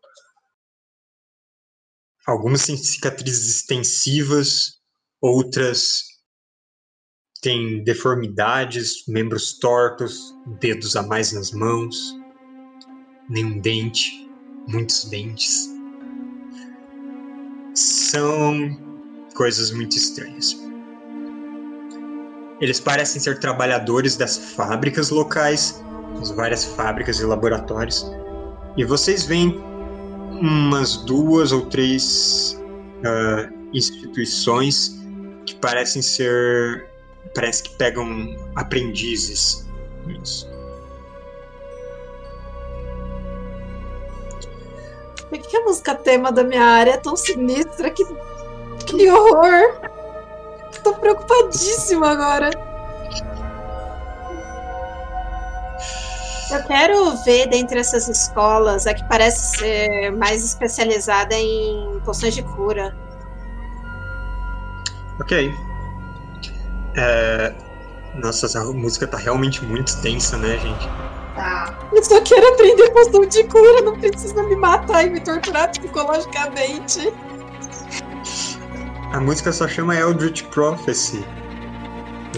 [2.26, 4.80] Algumas têm cicatrizes extensivas,
[5.22, 6.15] outras
[7.46, 12.20] têm deformidades, membros tortos, dedos a mais nas mãos,
[13.30, 14.28] nenhum dente,
[14.68, 15.70] muitos dentes.
[17.76, 18.76] São
[19.36, 20.60] coisas muito estranhas.
[22.60, 25.84] Eles parecem ser trabalhadores das fábricas locais,
[26.18, 28.12] das várias fábricas e laboratórios.
[28.76, 29.56] E vocês veem
[30.42, 32.60] umas duas ou três
[33.06, 35.00] ah, instituições
[35.46, 36.95] que parecem ser.
[37.34, 39.68] Parece que pegam aprendizes.
[40.08, 40.50] Isso.
[45.30, 47.90] Por que a música tema da minha área é tão sinistra?
[47.90, 48.06] Que,
[48.86, 49.80] que horror!
[50.84, 52.52] Tô preocupadíssima agora.
[56.52, 62.44] Eu quero ver dentre essas escolas a que parece ser mais especializada em poções de
[62.44, 62.96] cura.
[65.20, 65.54] Ok.
[66.98, 67.54] É,
[68.16, 70.88] Nossa, essa música tá realmente muito tensa, né, gente?
[71.36, 71.90] tá.
[71.94, 77.12] Eu só quero aprender poção de cura, não precisa me matar e me torturar psicologicamente.
[79.14, 81.24] A música só chama Eldritch Prophecy.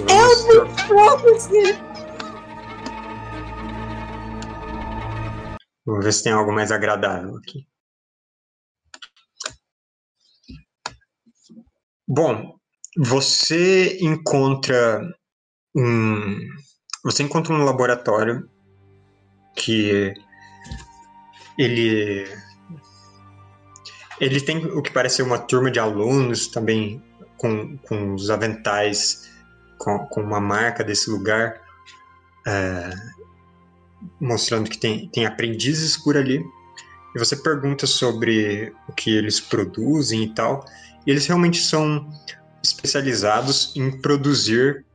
[0.09, 1.77] Eldritch Prophecy!
[5.85, 7.65] Vamos ver se tem algo mais agradável aqui.
[12.07, 12.56] Bom,
[12.97, 15.01] você encontra
[15.75, 16.37] um
[17.03, 18.49] você encontra um laboratório
[19.55, 20.13] que
[21.57, 22.25] ele
[24.19, 27.01] ele tem o que parece ser uma turma de alunos também
[27.37, 29.29] com, com os aventais
[29.77, 31.61] com, com uma marca desse lugar
[32.45, 32.91] é,
[34.19, 36.43] mostrando que tem, tem aprendizes por ali.
[37.15, 40.65] E você pergunta sobre o que eles produzem e tal.
[41.05, 42.09] E eles realmente são
[42.63, 44.85] especializados em produzir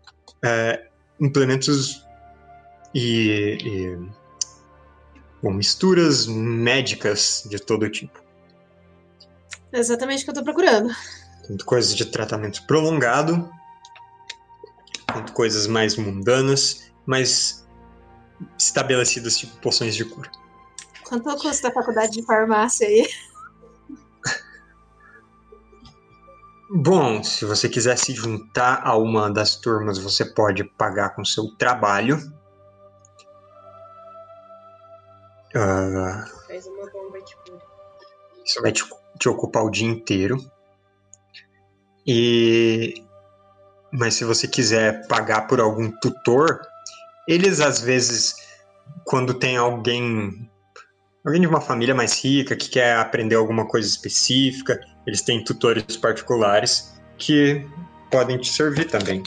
[0.44, 0.88] é,
[1.20, 2.04] implementos
[2.94, 3.98] e, e
[5.42, 8.20] bom, misturas médicas de todo tipo.
[9.72, 10.94] É exatamente o que eu tô procurando.
[11.46, 13.50] Tanto coisas de tratamento prolongado,
[15.10, 17.66] quanto coisas mais mundanas, mais
[18.58, 20.30] estabelecidas, tipo poções de cura.
[21.04, 23.06] Quanto custa a faculdade de farmácia aí?
[26.74, 31.54] Bom, se você quiser se juntar a uma das turmas, você pode pagar com seu
[31.56, 32.18] trabalho.
[35.54, 37.62] Ah, Faz uma bomba de cura.
[38.44, 38.82] isso vai te,
[39.18, 40.38] te ocupar o dia inteiro.
[42.06, 43.04] E
[43.92, 46.62] mas se você quiser pagar por algum tutor,
[47.28, 48.34] eles às vezes
[49.04, 50.50] quando tem alguém
[51.22, 55.96] alguém de uma família mais rica que quer aprender alguma coisa específica, eles têm tutores
[55.96, 57.66] particulares que
[58.10, 59.22] podem te servir também.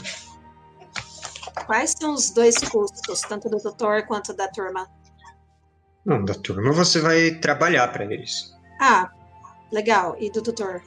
[1.66, 4.88] Quais são os dois custos, tanto do tutor quanto da turma?
[6.04, 8.54] Não, da turma você vai trabalhar para eles.
[8.80, 9.10] Ah,
[9.72, 10.16] legal.
[10.20, 10.82] E do tutor?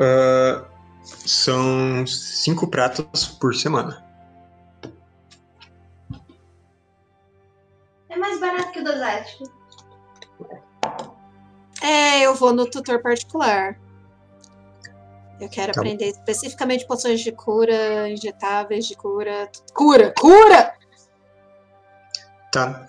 [0.00, 0.66] Ah,
[1.04, 4.04] são cinco pratos por semana.
[8.08, 9.44] É mais barato que o dosático.
[11.84, 13.78] É, eu vou no tutor particular.
[15.40, 15.86] Eu quero Tá bom.
[15.88, 19.50] aprender especificamente poções de cura, injetáveis de cura.
[19.74, 20.14] Cura!
[20.18, 20.74] Cura!
[22.52, 22.86] Tá.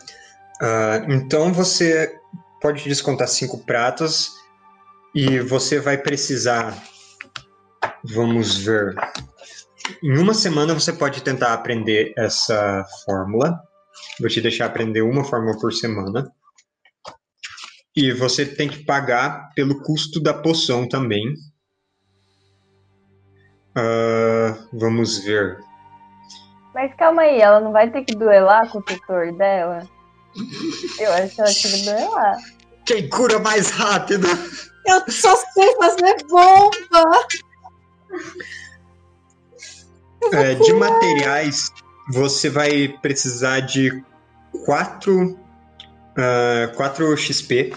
[0.62, 2.18] Ah, então você
[2.62, 4.32] pode descontar cinco pratos
[5.14, 6.74] e você vai precisar.
[8.14, 8.96] Vamos ver.
[10.04, 13.60] Em uma semana você pode tentar aprender essa fórmula.
[14.20, 16.32] Vou te deixar aprender uma fórmula por semana.
[17.96, 21.34] E você tem que pagar pelo custo da poção também.
[23.76, 25.60] Ah, vamos ver.
[26.74, 29.88] Mas calma aí, ela não vai ter que duelar com o tutor dela?
[31.00, 32.38] Eu acho que ela tinha que duelar.
[32.86, 34.28] Quem cura mais rápido?
[34.86, 37.28] Eu só sei fazer bomba!
[40.34, 41.72] É, de materiais,
[42.12, 44.04] você vai precisar de
[46.16, 47.74] 4, 4 XP.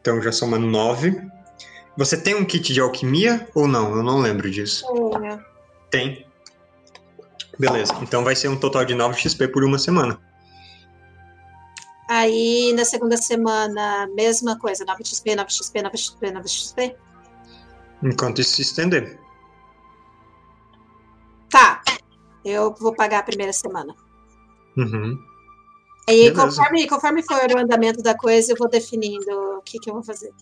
[0.00, 1.20] Então já soma 9.
[1.96, 3.96] Você tem um kit de alquimia ou não?
[3.96, 4.86] Eu não lembro disso.
[5.20, 5.44] Tenho.
[5.90, 6.26] Tem.
[7.58, 10.18] Beleza, então vai ser um total de 9 XP por uma semana.
[12.08, 16.96] Aí na segunda semana, mesma coisa, 9 XP, 9 XP, 9 XP, 9 XP.
[18.02, 19.18] Enquanto isso se estender.
[21.50, 21.82] Tá.
[22.44, 23.94] Eu vou pagar a primeira semana.
[24.76, 25.29] Uhum.
[26.10, 26.42] Aí, Beleza.
[26.42, 30.02] conforme, conforme for o andamento da coisa, eu vou definindo o que, que eu vou
[30.02, 30.32] fazer.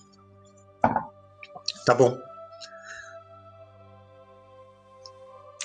[1.84, 2.18] Tá bom.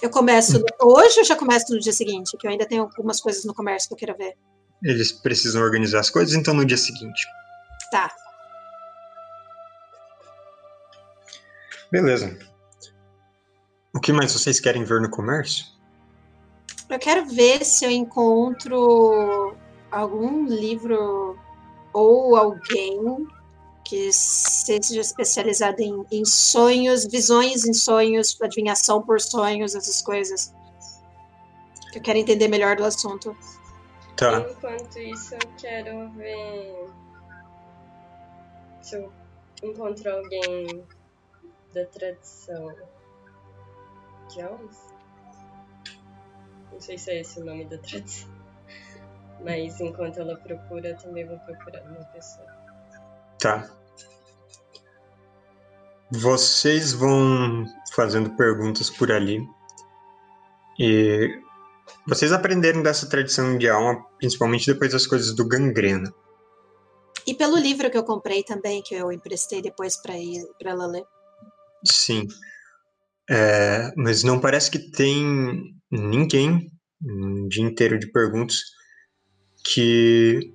[0.02, 2.36] Eu começo hoje ou já começo no dia seguinte?
[2.38, 4.36] Que eu ainda tenho algumas coisas no comércio que eu quero ver.
[4.84, 7.26] Eles precisam organizar as coisas, então no dia seguinte.
[7.90, 8.14] Tá.
[11.90, 12.38] Beleza.
[13.96, 15.66] O que mais vocês querem ver no comércio?
[16.90, 19.43] Eu quero ver se eu encontro
[19.94, 21.38] algum livro
[21.94, 23.28] ou alguém
[23.86, 30.54] que seja especializado em, em sonhos, visões em sonhos, adivinhação por sonhos, essas coisas.
[31.94, 33.38] Eu quero entender melhor do assunto.
[34.16, 34.40] Tá.
[34.40, 36.90] Enquanto isso, eu quero ver
[38.82, 39.12] se eu
[39.62, 40.84] encontro alguém
[41.74, 42.74] da tradição
[44.30, 44.94] de Alves.
[46.72, 48.43] Não sei se é esse o nome da tradição.
[49.44, 52.48] Mas enquanto ela procura, eu também vou procurar uma pessoa.
[53.40, 53.70] Tá.
[56.12, 59.46] Vocês vão fazendo perguntas por ali.
[60.80, 61.42] E
[62.08, 66.14] vocês aprenderam dessa tradição de alma, principalmente depois das coisas do gangrena.
[67.26, 70.14] E pelo livro que eu comprei também, que eu emprestei depois para
[70.66, 71.04] ela ler.
[71.86, 72.28] Sim.
[73.30, 76.72] É, mas não parece que tem ninguém,
[77.02, 78.62] um dia inteiro de perguntas,
[79.64, 80.54] que,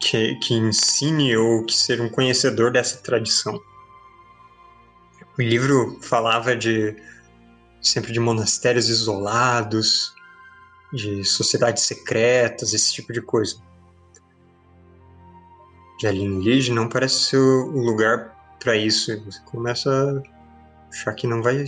[0.00, 3.60] que, que ensine ou que ser um conhecedor dessa tradição.
[5.38, 6.96] O livro falava de
[7.82, 10.14] sempre de monastérios isolados,
[10.92, 13.56] de sociedades secretas, esse tipo de coisa.
[15.98, 19.18] De Alinlige não parece ser o lugar para isso.
[19.24, 21.66] Você começa a achar que não vai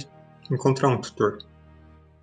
[0.51, 1.39] encontrar um tutor.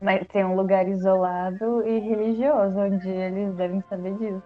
[0.05, 4.43] Mas tem um lugar isolado e religioso, onde eles devem saber disso.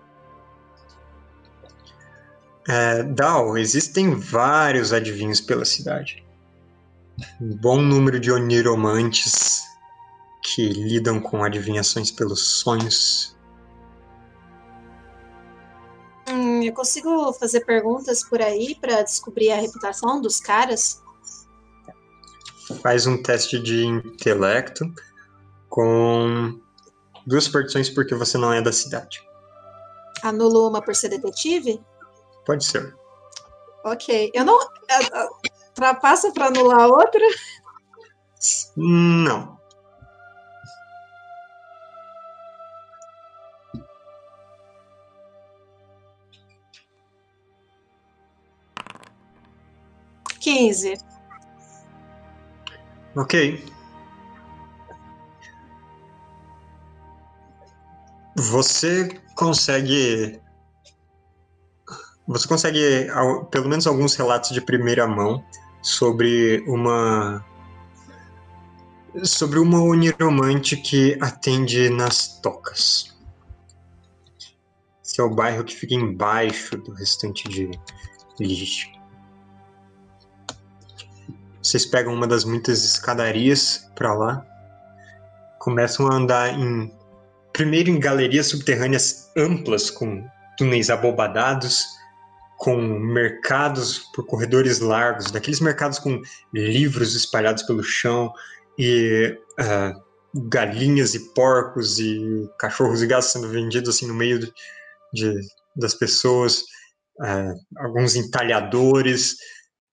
[2.65, 6.25] É, Dal, existem vários adivinhos pela cidade.
[7.41, 9.61] um bom número de oniromantes
[10.41, 13.37] que lidam com adivinhações pelos sonhos.
[16.29, 21.03] Hum, eu consigo fazer perguntas por aí pra descobrir a reputação dos caras?
[22.81, 24.85] Faz um teste de intelecto
[25.69, 26.59] com
[27.25, 29.21] duas partições porque você não é da cidade.
[30.23, 31.81] Anulo uma por ser detetive?
[32.45, 32.95] Pode ser.
[33.85, 34.31] Ok.
[34.33, 34.59] Eu não.
[34.59, 34.67] a-
[35.13, 35.29] a-
[35.73, 37.21] Trapassa pra anular a outra?
[38.75, 39.57] Não.
[50.39, 50.97] Quinze.
[53.15, 53.63] Ok.
[58.39, 60.39] Você consegue.
[62.25, 63.07] Você consegue
[63.51, 65.43] pelo menos alguns relatos de primeira mão
[65.81, 67.45] sobre uma.
[69.23, 73.17] Sobre uma oniromante que atende nas tocas.
[75.03, 77.69] Esse é o bairro que fica embaixo do restante de
[78.39, 78.89] Lige.
[81.61, 84.45] Vocês pegam uma das muitas escadarias para lá,
[85.59, 86.98] começam a andar em
[87.59, 90.25] primeiro em galerias subterrâneas amplas com
[90.57, 91.83] túneis abobadados,
[92.57, 96.21] com mercados por corredores largos, daqueles mercados com
[96.53, 98.31] livros espalhados pelo chão
[98.77, 99.93] e ah,
[100.47, 104.53] galinhas e porcos e cachorros e gatos sendo vendidos assim no meio de,
[105.13, 105.41] de-
[105.75, 106.63] das pessoas,
[107.21, 109.35] ah, alguns entalhadores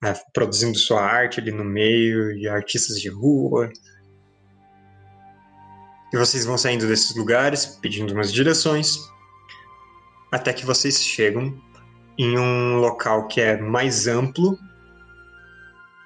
[0.01, 3.69] né, produzindo sua arte ali no meio, e artistas de rua.
[6.13, 8.99] E vocês vão saindo desses lugares, pedindo umas direções,
[10.31, 11.55] até que vocês chegam
[12.19, 14.59] em um local que é mais amplo,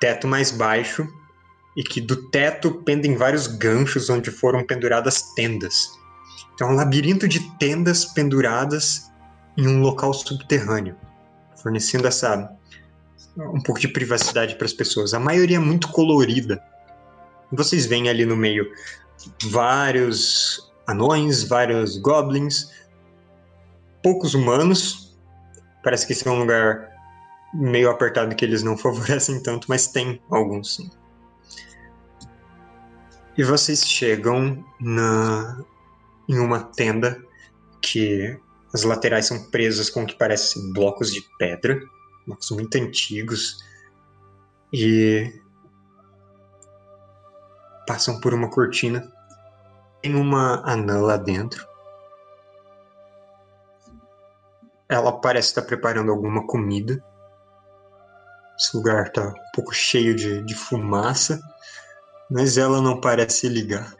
[0.00, 1.06] teto mais baixo,
[1.76, 5.88] e que do teto pendem vários ganchos onde foram penduradas tendas.
[6.54, 9.10] Então, é um labirinto de tendas penduradas
[9.56, 10.96] em um local subterrâneo,
[11.56, 12.50] fornecendo essa
[13.36, 15.14] um pouco de privacidade para as pessoas.
[15.14, 16.62] A maioria é muito colorida.
[17.52, 18.70] Vocês veem ali no meio
[19.44, 22.70] vários anões, vários goblins,
[24.02, 25.16] poucos humanos.
[25.82, 26.88] Parece que esse é um lugar
[27.54, 30.90] meio apertado que eles não favorecem tanto, mas tem alguns sim.
[33.36, 35.62] E vocês chegam na
[36.28, 37.20] em uma tenda
[37.82, 38.38] que
[38.72, 41.80] as laterais são presas com o que parecem blocos de pedra
[42.26, 43.58] blocos muito antigos
[44.72, 45.32] e
[47.90, 49.04] passam por uma cortina.
[50.00, 51.66] Tem uma anã lá dentro.
[54.88, 57.02] Ela parece estar preparando alguma comida.
[58.56, 61.40] Esse lugar está um pouco cheio de, de fumaça,
[62.30, 63.92] mas ela não parece ligar.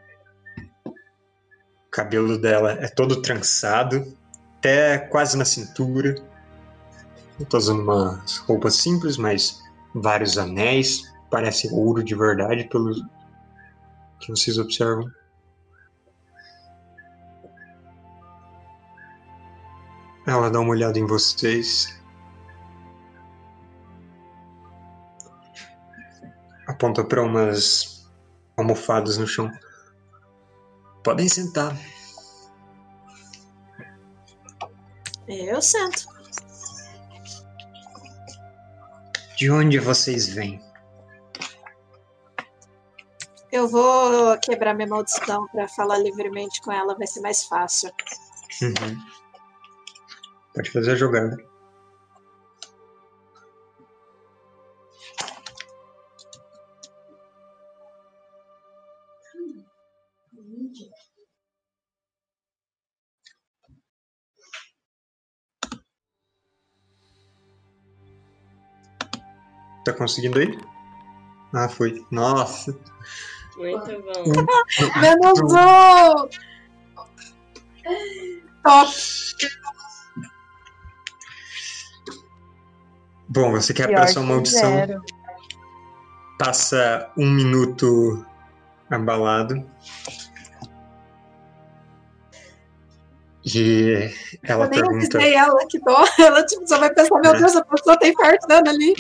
[0.87, 4.17] O cabelo dela é todo trançado,
[4.59, 6.15] até quase na cintura.
[7.41, 9.61] Eu tô usando umas roupas simples, mas
[9.93, 11.03] vários anéis.
[11.29, 12.95] Parece ouro de verdade, pelo
[14.21, 15.11] que vocês observam.
[20.27, 21.99] Ela dá uma olhada em vocês.
[26.69, 28.09] Aponta para umas
[28.57, 29.51] almofadas no chão.
[31.03, 31.77] Podem sentar.
[35.27, 36.07] Eu sento.
[39.37, 40.70] De onde vocês vêm?
[43.53, 47.91] Eu vou quebrar minha maldição pra falar livremente com ela, vai ser mais fácil.
[48.63, 48.97] Uhum.
[50.55, 51.37] Pode fazer a jogada.
[69.85, 70.57] Tá conseguindo aí?
[71.53, 72.05] Ah, foi.
[72.13, 72.79] Nossa.
[73.61, 74.03] Muito
[74.47, 75.01] bom.
[75.01, 76.29] Menos um!
[78.63, 78.91] Top!
[83.29, 84.71] Bom, você quer Pior para sua que maldição?
[84.75, 85.03] zero.
[86.39, 88.25] Passa um minuto
[88.91, 89.65] abalado.
[93.45, 94.11] E
[94.43, 95.19] ela eu nem pergunta.
[95.19, 96.05] avisei ela que dó.
[96.19, 97.39] Ela tipo, só vai pensar, meu É.
[97.39, 98.95] Deus, a pessoa tem perto dando ali.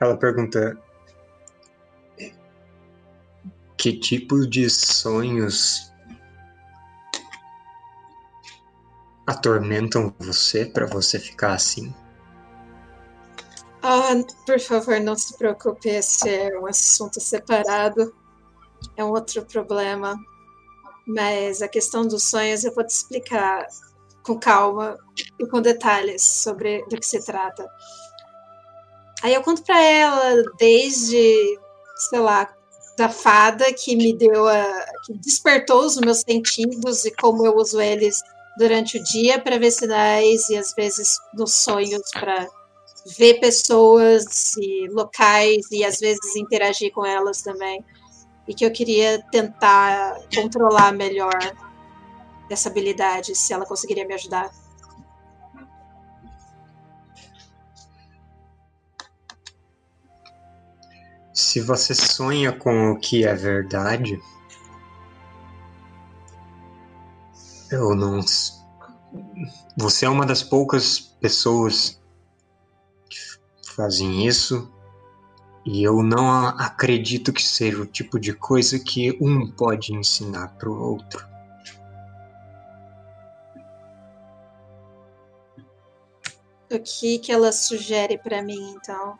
[0.00, 0.78] Ela pergunta.
[3.80, 5.90] Que tipo de sonhos
[9.26, 11.90] atormentam você para você ficar assim?
[13.82, 14.10] Ah,
[14.44, 18.14] por favor, não se preocupe, esse é um assunto separado.
[18.98, 20.14] É um outro problema.
[21.06, 23.66] Mas a questão dos sonhos eu vou te explicar
[24.22, 24.98] com calma
[25.38, 27.66] e com detalhes sobre do que se trata.
[29.22, 31.58] Aí eu conto para ela desde,
[32.10, 32.59] sei lá,
[33.00, 34.84] da fada que me deu a.
[35.06, 38.20] que despertou os meus sentidos e como eu uso eles
[38.58, 42.46] durante o dia para ver sinais e às vezes nos sonhos para
[43.16, 47.82] ver pessoas e locais e às vezes interagir com elas também.
[48.46, 51.38] E que eu queria tentar controlar melhor
[52.50, 54.50] essa habilidade, se ela conseguiria me ajudar.
[61.40, 64.22] Se você sonha com o que é verdade,
[67.70, 68.20] eu não.
[69.76, 72.00] Você é uma das poucas pessoas
[73.08, 73.18] que
[73.74, 74.70] fazem isso,
[75.64, 80.68] e eu não acredito que seja o tipo de coisa que um pode ensinar para
[80.68, 81.26] o outro.
[86.70, 89.18] O que que ela sugere para mim, então?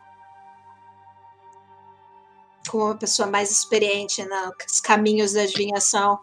[2.69, 6.19] Como uma pessoa mais experiente nos caminhos da adivinhação.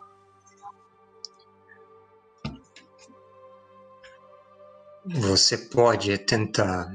[5.04, 6.86] Você pode tentar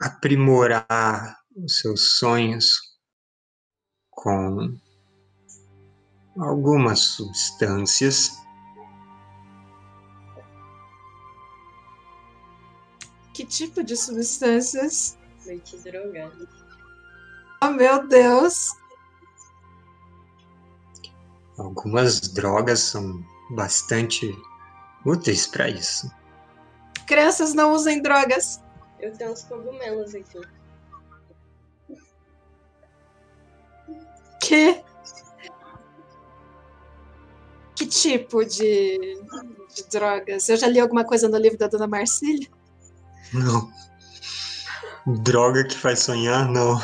[0.00, 2.78] aprimorar os seus sonhos
[4.10, 4.78] com
[6.36, 8.44] algumas substâncias
[13.34, 15.18] Que tipo de substâncias?
[15.44, 16.32] Vai te drogar.
[17.62, 18.70] Oh, meu Deus!
[21.58, 24.36] Algumas drogas são bastante
[25.04, 26.10] úteis para isso.
[27.06, 28.60] Crianças não usem drogas.
[28.98, 30.40] Eu tenho uns cogumelos aqui.
[34.40, 34.82] Que?
[37.76, 39.20] Que tipo de,
[39.74, 40.48] de drogas?
[40.48, 42.48] Eu já li alguma coisa no livro da Dona Marcília.
[43.32, 43.70] Não.
[45.06, 46.80] Droga que faz sonhar, não.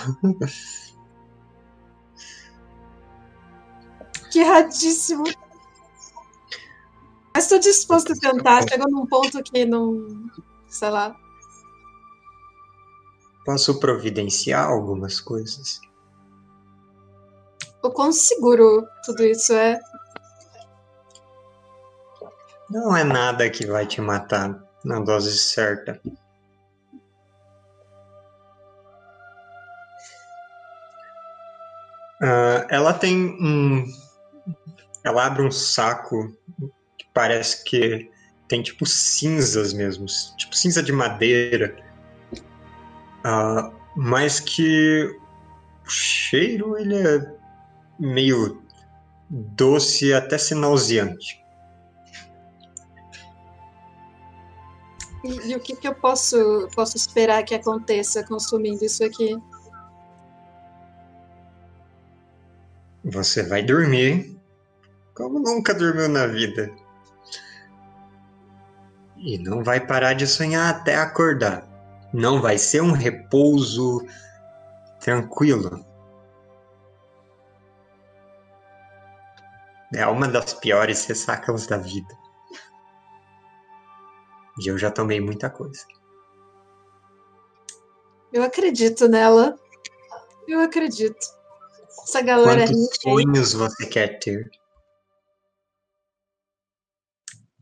[4.31, 5.25] Que erradíssimo.
[7.35, 8.69] Mas estou disposto a tentar.
[8.69, 10.07] Chegou num ponto que não.
[10.69, 11.17] Sei lá.
[13.45, 15.81] Posso providenciar algumas coisas.
[17.83, 19.81] O quão seguro tudo isso é?
[22.69, 26.01] Não é nada que vai te matar na dose certa.
[32.21, 33.87] Uh, ela tem um.
[35.03, 36.37] Ela abre um saco
[36.99, 38.11] que parece que
[38.47, 40.05] tem tipo cinzas mesmo,
[40.37, 41.75] tipo cinza de madeira,
[43.25, 45.17] uh, mas que
[45.87, 47.35] o cheiro ele é
[47.99, 48.63] meio
[49.31, 51.41] doce até se nauseante.
[55.23, 59.37] E, e, o que, que eu posso, posso esperar que aconteça consumindo isso aqui?
[63.13, 64.41] Você vai dormir
[65.15, 66.71] como nunca dormiu na vida.
[69.17, 71.69] E não vai parar de sonhar até acordar.
[72.13, 74.07] Não vai ser um repouso
[75.01, 75.85] tranquilo.
[79.93, 82.17] É uma das piores ressacas da vida.
[84.61, 85.85] E eu já tomei muita coisa.
[88.33, 89.59] Eu acredito nela.
[90.47, 91.40] Eu acredito.
[92.11, 94.51] Essa galera Quantos sonhos você quer ter?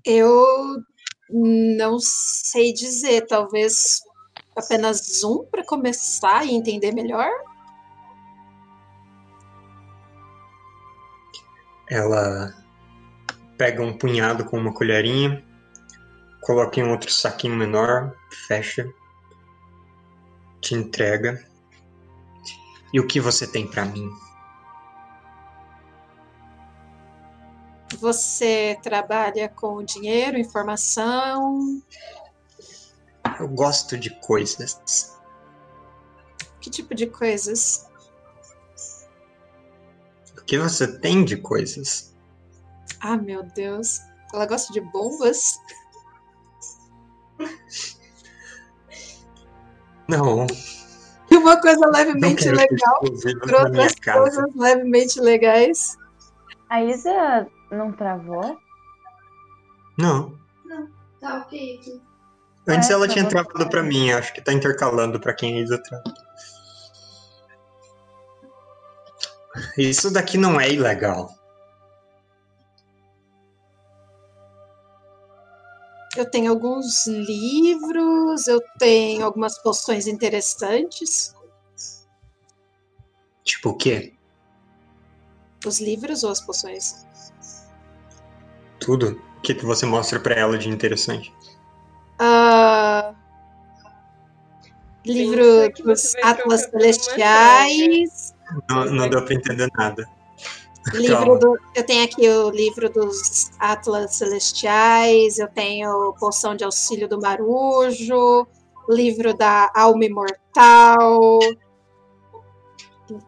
[0.03, 0.83] Eu
[1.29, 4.01] não sei dizer, talvez
[4.57, 7.29] apenas um para começar e entender melhor.
[11.91, 12.55] Ela
[13.59, 15.45] pega um punhado com uma colherinha,
[16.41, 18.17] coloca em outro saquinho menor,
[18.47, 18.89] fecha,
[20.63, 21.47] te entrega.
[22.95, 24.11] E o que você tem para mim?
[27.97, 31.83] Você trabalha com dinheiro, informação?
[33.41, 35.17] Eu gosto de coisas.
[36.61, 37.87] Que tipo de coisas?
[40.37, 42.15] O que você tem de coisas?
[43.01, 44.01] Ah, meu Deus.
[44.33, 45.59] Ela gosta de bombas?
[50.09, 50.47] Não.
[51.31, 53.01] Uma coisa levemente legal
[53.41, 55.97] para outras coisas levemente legais.
[56.69, 58.59] A Isa não travou?
[59.99, 60.39] Não.
[60.65, 60.89] Não,
[61.21, 62.03] tá ok aqui.
[62.67, 66.05] Antes É, ela tinha travado pra mim, acho que tá intercalando pra quem ainda trava.
[69.77, 71.31] Isso daqui não é ilegal.
[76.17, 81.35] Eu tenho alguns livros, eu tenho algumas poções interessantes.
[83.45, 84.15] Tipo o quê?
[85.65, 87.07] Os livros ou as poções?
[88.89, 89.21] Tudo?
[89.37, 91.31] O que, que você mostra pra ela de interessante?
[92.19, 93.13] Ah,
[95.05, 98.35] livro que dos Atlas Celestiais.
[98.71, 100.09] Não, não deu pra entender nada.
[100.95, 107.07] Livro do, eu tenho aqui o livro dos Atlas Celestiais, eu tenho Poção de Auxílio
[107.07, 108.47] do Marujo,
[108.89, 111.41] livro da Alma Imortal.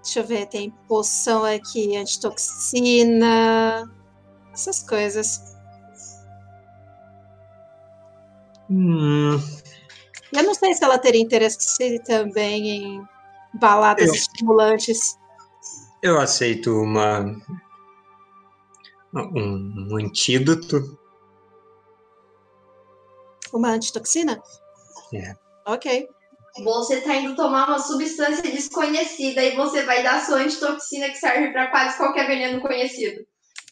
[0.03, 3.87] Deixa eu ver, tem poção aqui antitoxina,
[4.61, 5.55] essas coisas.
[8.69, 9.33] Hum,
[10.33, 13.03] eu não sei se ela teria interesse também em
[13.55, 15.17] baladas Eu- estimulantes.
[16.03, 17.21] eu aceito uma.
[19.13, 20.97] Um, um antídoto.
[23.53, 24.41] Uma antitoxina?
[25.13, 25.35] É.
[25.67, 26.09] Ok.
[26.63, 31.51] Você tá indo tomar uma substância desconhecida e você vai dar sua antitoxina que serve
[31.53, 33.25] pra quase qualquer veneno conhecido.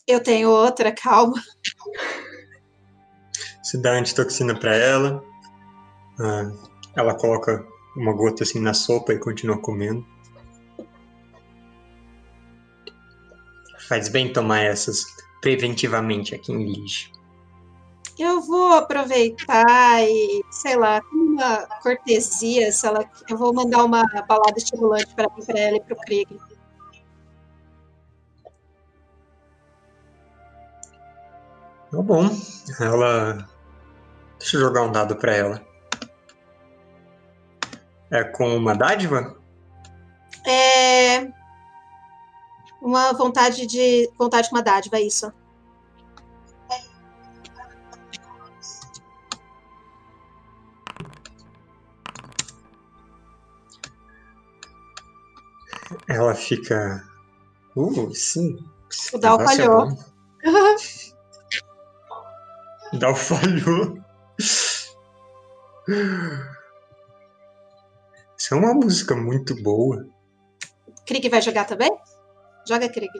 [0.09, 1.35] Eu tenho outra, calma.
[3.62, 5.22] Você dá antitoxina pra ela.
[6.18, 6.51] ah,
[6.97, 7.62] ela coloca
[7.94, 10.05] uma gota assim na sopa e continua comendo.
[13.86, 15.05] Faz bem tomar essas
[15.43, 17.12] preventivamente aqui em lixo.
[18.18, 24.56] Eu vou aproveitar e, sei lá, uma cortesia, se ela, eu vou mandar uma balada
[24.56, 26.39] estimulante para mim, para ela e para o Krieg.
[31.90, 32.28] Tá bom.
[32.81, 33.48] Ela.
[34.39, 35.66] Deixa eu jogar um dado pra ela.
[38.10, 39.36] É com uma dádiva?
[40.47, 41.28] É
[42.81, 45.32] uma vontade de vontade com uma dádiva, é isso.
[56.06, 57.02] Ela fica.
[57.77, 58.59] Uh, sim.
[59.12, 59.98] O Dal é falhou.
[63.00, 63.98] Dal falhou.
[68.36, 70.06] Isso é uma música muito boa.
[71.06, 71.90] Krieg vai jogar também?
[72.66, 73.12] Joga, Krieg.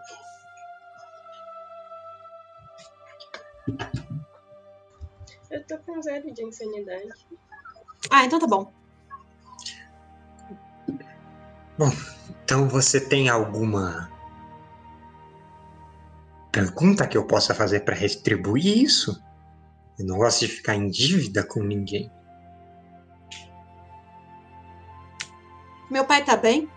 [5.50, 7.09] Eu tô com zero de insanidade.
[8.10, 8.72] Ah, então tá bom.
[12.44, 14.10] Então você tem alguma
[16.50, 19.22] pergunta que eu possa fazer para retribuir isso?
[19.98, 22.10] Eu não gosto de ficar em dívida com ninguém.
[25.90, 26.68] Meu pai tá bem?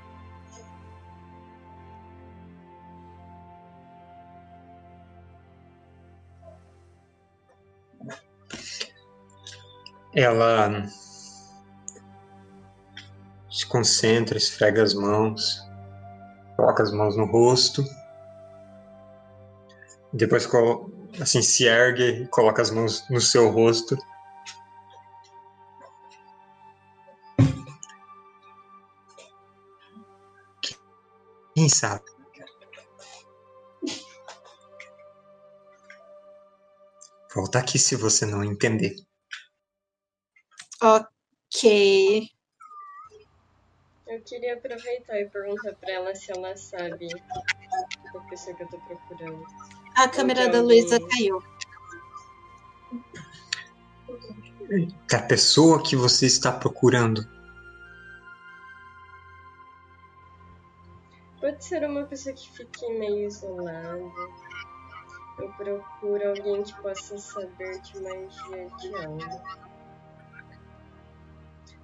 [10.14, 10.88] Ela
[13.50, 15.62] se concentra, esfrega as mãos,
[16.56, 17.84] coloca as mãos no rosto,
[20.14, 23.98] depois colo- assim se ergue e coloca as mãos no seu rosto.
[31.56, 32.06] Quem sabe?
[37.34, 38.96] Volta aqui se você não entender.
[40.82, 42.30] Ok.
[44.08, 47.08] Eu queria aproveitar e perguntar pra ela se ela sabe
[48.14, 49.46] da pessoa que eu tô procurando.
[49.96, 51.44] A câmera da Luísa caiu.
[55.10, 57.28] Da pessoa que você está procurando.
[61.40, 64.00] Pode ser uma pessoa que fique meio isolada.
[65.40, 69.42] Eu procuro alguém que possa saber de magia de algo.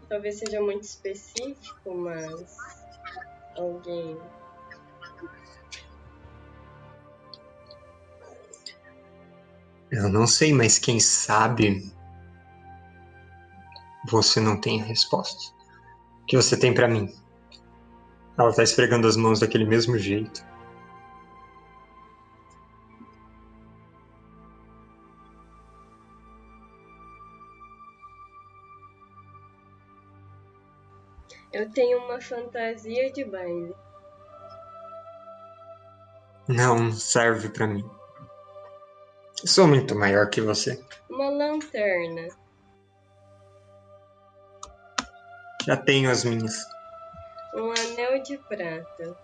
[0.07, 2.55] Talvez seja muito específico, mas
[3.57, 4.17] alguém.
[9.89, 11.93] Eu não sei, mas quem sabe
[14.09, 15.53] você não tem a resposta.
[16.23, 17.13] O que você tem pra mim?
[18.37, 20.45] Ela tá esfregando as mãos daquele mesmo jeito.
[31.51, 33.73] Eu tenho uma fantasia de baile.
[36.47, 37.89] Não serve pra mim.
[39.41, 40.83] Eu sou muito maior que você.
[41.09, 42.27] Uma lanterna.
[45.65, 46.65] Já tenho as minhas.
[47.53, 49.17] Um anel de prata.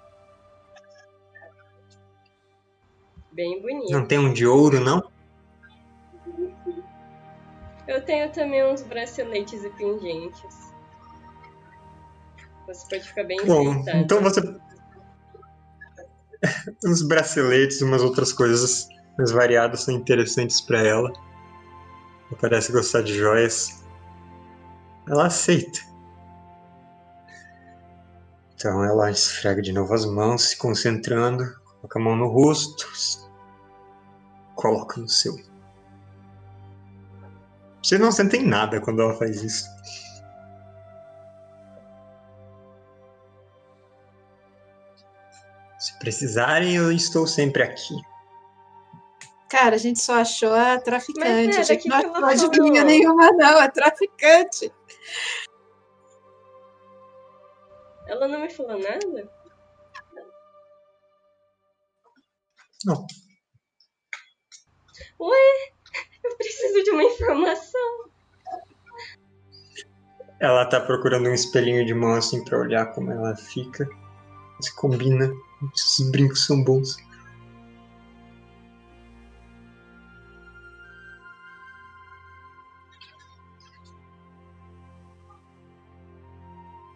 [3.31, 3.91] Bem bonito.
[3.91, 5.11] Não tem um de ouro, não?
[7.87, 10.71] Eu tenho também uns braceletes e pingentes.
[12.67, 13.97] Você pode ficar bem Bom, enfeitado.
[13.97, 14.41] então você.
[16.85, 18.87] Uns braceletes, umas outras coisas
[19.17, 21.11] mais variadas são interessantes pra ela.
[22.29, 23.83] Ela parece gostar de joias.
[25.07, 25.79] Ela aceita.
[28.55, 31.43] Então ela esfrega de novo as mãos, se concentrando,
[31.81, 32.89] coloca a mão no rosto,
[34.55, 35.35] coloca no seu.
[37.83, 39.67] Vocês não sentem nada quando ela faz isso.
[45.77, 47.93] Se precisarem, eu estou sempre aqui.
[49.53, 51.19] Cara, a gente só achou a traficante.
[51.45, 53.61] Mas, a gente que não achou briga nenhuma, não.
[53.61, 54.73] É traficante.
[58.07, 59.31] Ela não me falou nada?
[62.83, 63.05] Não.
[65.19, 65.37] Ué,
[66.25, 68.09] eu preciso de uma informação.
[70.39, 73.87] Ela tá procurando um espelhinho de mão assim pra olhar como ela fica.
[74.59, 75.31] Se combina.
[75.75, 76.97] Esses brincos são bons.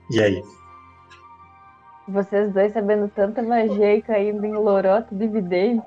[0.10, 0.44] E aí?
[2.08, 5.86] Vocês dois sabendo tanta magia e caindo em loroto de vidente.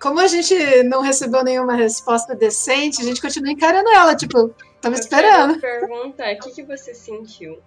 [0.00, 0.54] Como a gente
[0.84, 4.14] não recebeu nenhuma resposta decente, a gente continua encarando ela.
[4.14, 5.58] Tipo, tava Eu esperando.
[5.60, 7.58] quero perguntar, o que, que você sentiu?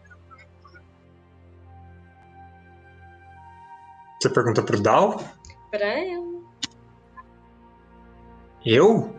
[4.21, 5.21] Você perguntou pro Dal?
[5.69, 6.41] Pra ela.
[8.65, 9.13] Eu?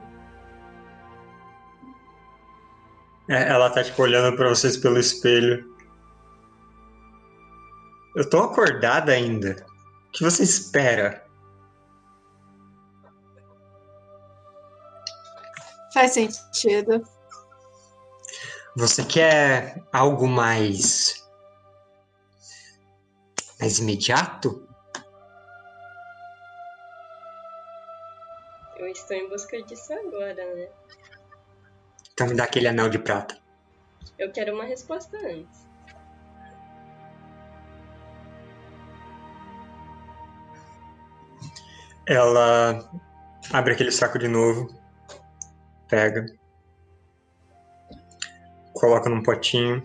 [3.33, 5.65] É, ela tá tipo olhando pra vocês pelo espelho.
[8.15, 9.65] Eu tô acordada ainda.
[10.09, 11.25] O que você espera?
[15.95, 17.03] Faz sentido.
[18.77, 21.27] Você quer algo mais.
[23.59, 24.69] mais imediato?
[28.77, 30.69] Eu estou em busca disso agora, né?
[32.13, 33.39] Então me dá aquele anel de prata.
[34.19, 35.67] Eu quero uma resposta antes.
[42.07, 42.91] Ela
[43.53, 44.69] abre aquele saco de novo,
[45.89, 46.27] pega,
[48.75, 49.83] coloca num potinho,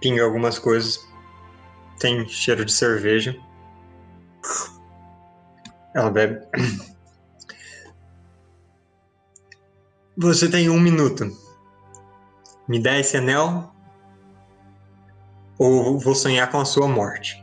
[0.00, 1.00] pinga algumas coisas.
[1.98, 3.34] Tem cheiro de cerveja.
[5.94, 6.46] Ela bebe.
[10.20, 11.34] Você tem um minuto.
[12.68, 13.72] Me dá esse anel
[15.58, 17.42] ou vou sonhar com a sua morte.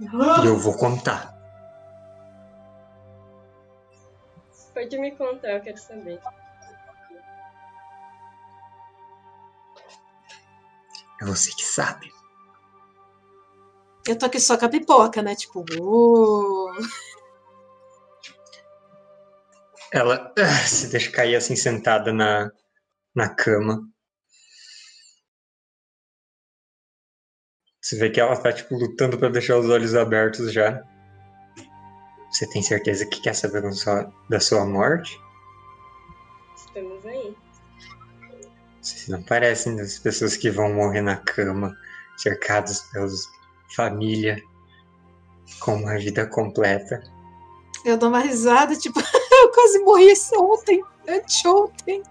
[0.00, 1.34] E eu vou contar.
[4.72, 6.20] Pode me contar, eu quero saber.
[11.20, 12.12] É você que sabe.
[14.06, 15.34] Eu tô aqui só com a pipoca, né?
[15.34, 16.72] Tipo, uh,
[19.94, 22.50] Ela ah, se deixa cair assim sentada na,
[23.14, 23.88] na cama.
[27.80, 30.82] Você vê que ela tá tipo lutando pra deixar os olhos abertos já.
[32.28, 35.16] Você tem certeza que quer saber da sua, da sua morte?
[36.56, 37.36] Estamos aí.
[38.82, 41.72] Vocês não parecem das pessoas que vão morrer na cama,
[42.16, 43.28] cercados pelos
[43.76, 44.42] família,
[45.60, 47.00] com uma vida completa.
[47.84, 48.98] eu dou uma risada, tipo,
[49.54, 52.02] quase morri esse ontem, anteontem.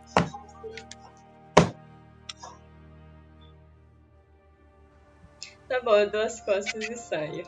[5.67, 7.45] Tá bom, eu dou as costas e saio.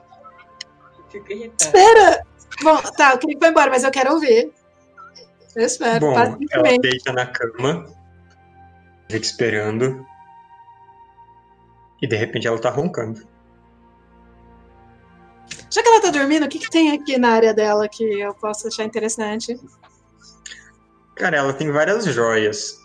[1.10, 1.64] Fico irritada.
[1.64, 2.26] Espera!
[2.62, 4.52] Bom, tá, o Clique foi embora, mas eu quero ouvir.
[5.56, 7.86] Eu espero, Bom, ela deita na cama,
[9.10, 10.06] fica esperando.
[12.02, 13.26] E de repente ela tá roncando.
[15.76, 18.34] Já que ela tá dormindo, o que, que tem aqui na área dela que eu
[18.36, 19.60] posso achar interessante?
[21.18, 22.80] Cara, ela tem várias joias.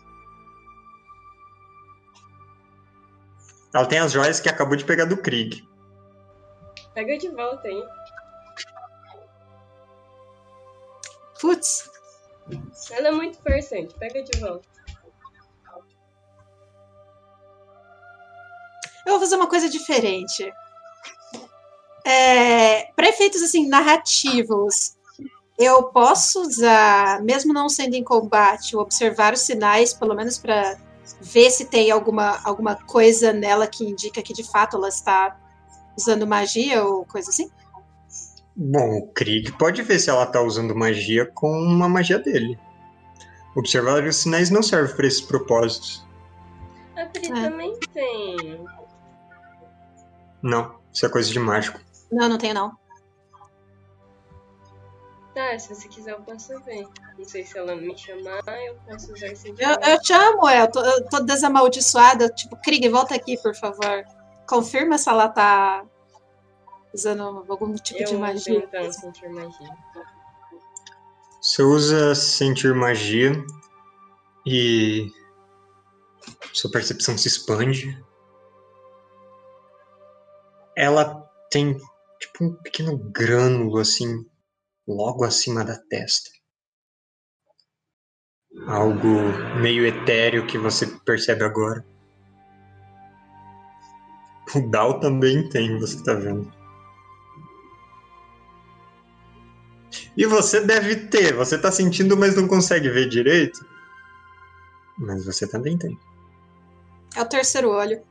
[3.73, 5.65] Ela tem as joias que acabou de pegar do Krieg.
[6.93, 7.85] Pega de volta aí.
[11.41, 11.89] Putz,
[12.91, 14.69] Ela é muito farsante, pega de volta.
[19.07, 20.53] eu vou fazer uma coisa diferente.
[22.05, 22.50] É,
[23.37, 24.97] assim, narrativos,
[25.59, 30.79] eu posso usar, mesmo não sendo em combate, observar os sinais, pelo menos para
[31.21, 35.37] ver se tem alguma, alguma coisa nela que indica que de fato ela está
[35.97, 37.51] usando magia ou coisa assim?
[38.57, 42.59] Bom, o Krieg pode ver se ela tá usando magia com uma magia dele.
[43.55, 46.07] Observar os sinais não serve para esses propósitos.
[46.97, 47.49] A Pri É.
[47.49, 48.65] também tem.
[50.43, 51.81] Não, isso é coisa de mágico.
[52.11, 52.80] Não, não tenho não.
[55.35, 56.89] Tá, se você quiser eu posso ver.
[57.17, 60.63] Não sei se ela me chamar, eu posso usar esse Eu, eu te amo, é,
[60.63, 62.29] eu tô, eu tô desamaldiçoada.
[62.31, 64.05] Tipo, Krieg, volta aqui, por favor.
[64.49, 65.85] Confirma se ela tá
[66.93, 68.61] usando algum tipo de Eu magia.
[68.61, 69.69] tentando sentir magia.
[71.41, 73.33] Você usa sentir magia
[74.45, 75.11] e
[76.53, 78.03] sua percepção se expande.
[80.77, 81.77] Ela tem
[82.19, 84.27] tipo um pequeno grânulo assim,
[84.95, 86.31] logo acima da testa.
[88.67, 91.85] Algo meio etéreo que você percebe agora.
[94.55, 96.53] O Dal também tem, você tá vendo.
[100.17, 103.65] E você deve ter, você tá sentindo, mas não consegue ver direito.
[104.99, 105.99] Mas você também tem.
[107.17, 108.03] É o terceiro olho.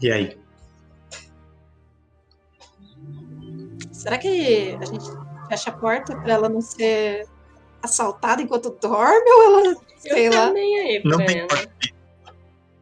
[0.00, 0.38] E aí?
[3.92, 5.04] Será que a gente
[5.48, 7.26] fecha a porta pra ela não ser
[7.82, 9.30] assaltada enquanto dorme?
[9.30, 10.48] Ou ela, sei eu lá.
[10.48, 11.48] aí Não tem ela.
[11.48, 11.94] porta aí.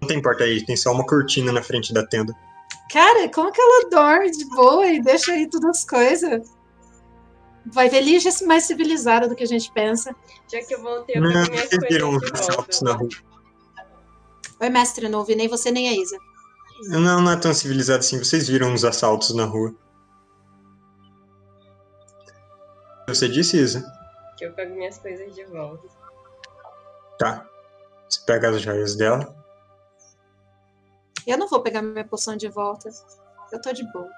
[0.01, 2.35] Não tem porta aí, tem só uma cortina na frente da tenda.
[2.93, 6.53] Cara, como que ela dorme de boa e deixa aí todas as coisas?
[7.67, 10.15] Vai ver Lígia mais civilizada do que a gente pensa.
[10.53, 13.09] Já que eu voltei, Não, pego minhas vocês viram os na rua.
[14.61, 16.19] Oi, mestre, não ouvi nem você nem a Isa.
[16.83, 18.19] Não, não é tão civilizado assim.
[18.19, 19.75] Vocês viram os assaltos na rua.
[23.09, 23.85] Você disse, Isa?
[24.37, 25.87] Que eu pego minhas coisas de volta.
[27.19, 27.47] Tá.
[28.09, 29.35] Você pega as joias dela.
[31.27, 32.91] Eu não vou pegar minha poção de volta.
[33.53, 34.11] Eu tô de boa.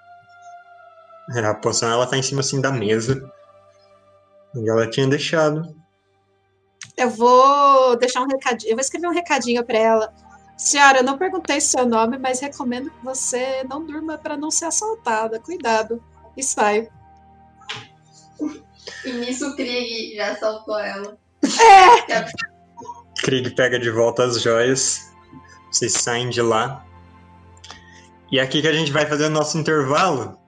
[1.35, 3.31] É, A poção ela tá em cima assim da mesa.
[4.55, 5.77] E ela tinha deixado.
[6.97, 8.71] Eu vou deixar um recadinho.
[8.71, 10.15] Eu vou escrever um recadinho pra ela.
[10.57, 14.65] Senhora, eu não perguntei seu nome, mas recomendo que você não durma pra não ser
[14.65, 15.39] assaltada.
[15.39, 16.03] Cuidado.
[16.37, 16.89] E saio.
[19.05, 21.19] E nisso o Krieg já assaltou ela.
[23.23, 25.13] Krieg pega de volta as joias.
[25.71, 26.85] Vocês saem de lá.
[28.31, 30.39] E é aqui que a gente vai fazer o nosso intervalo.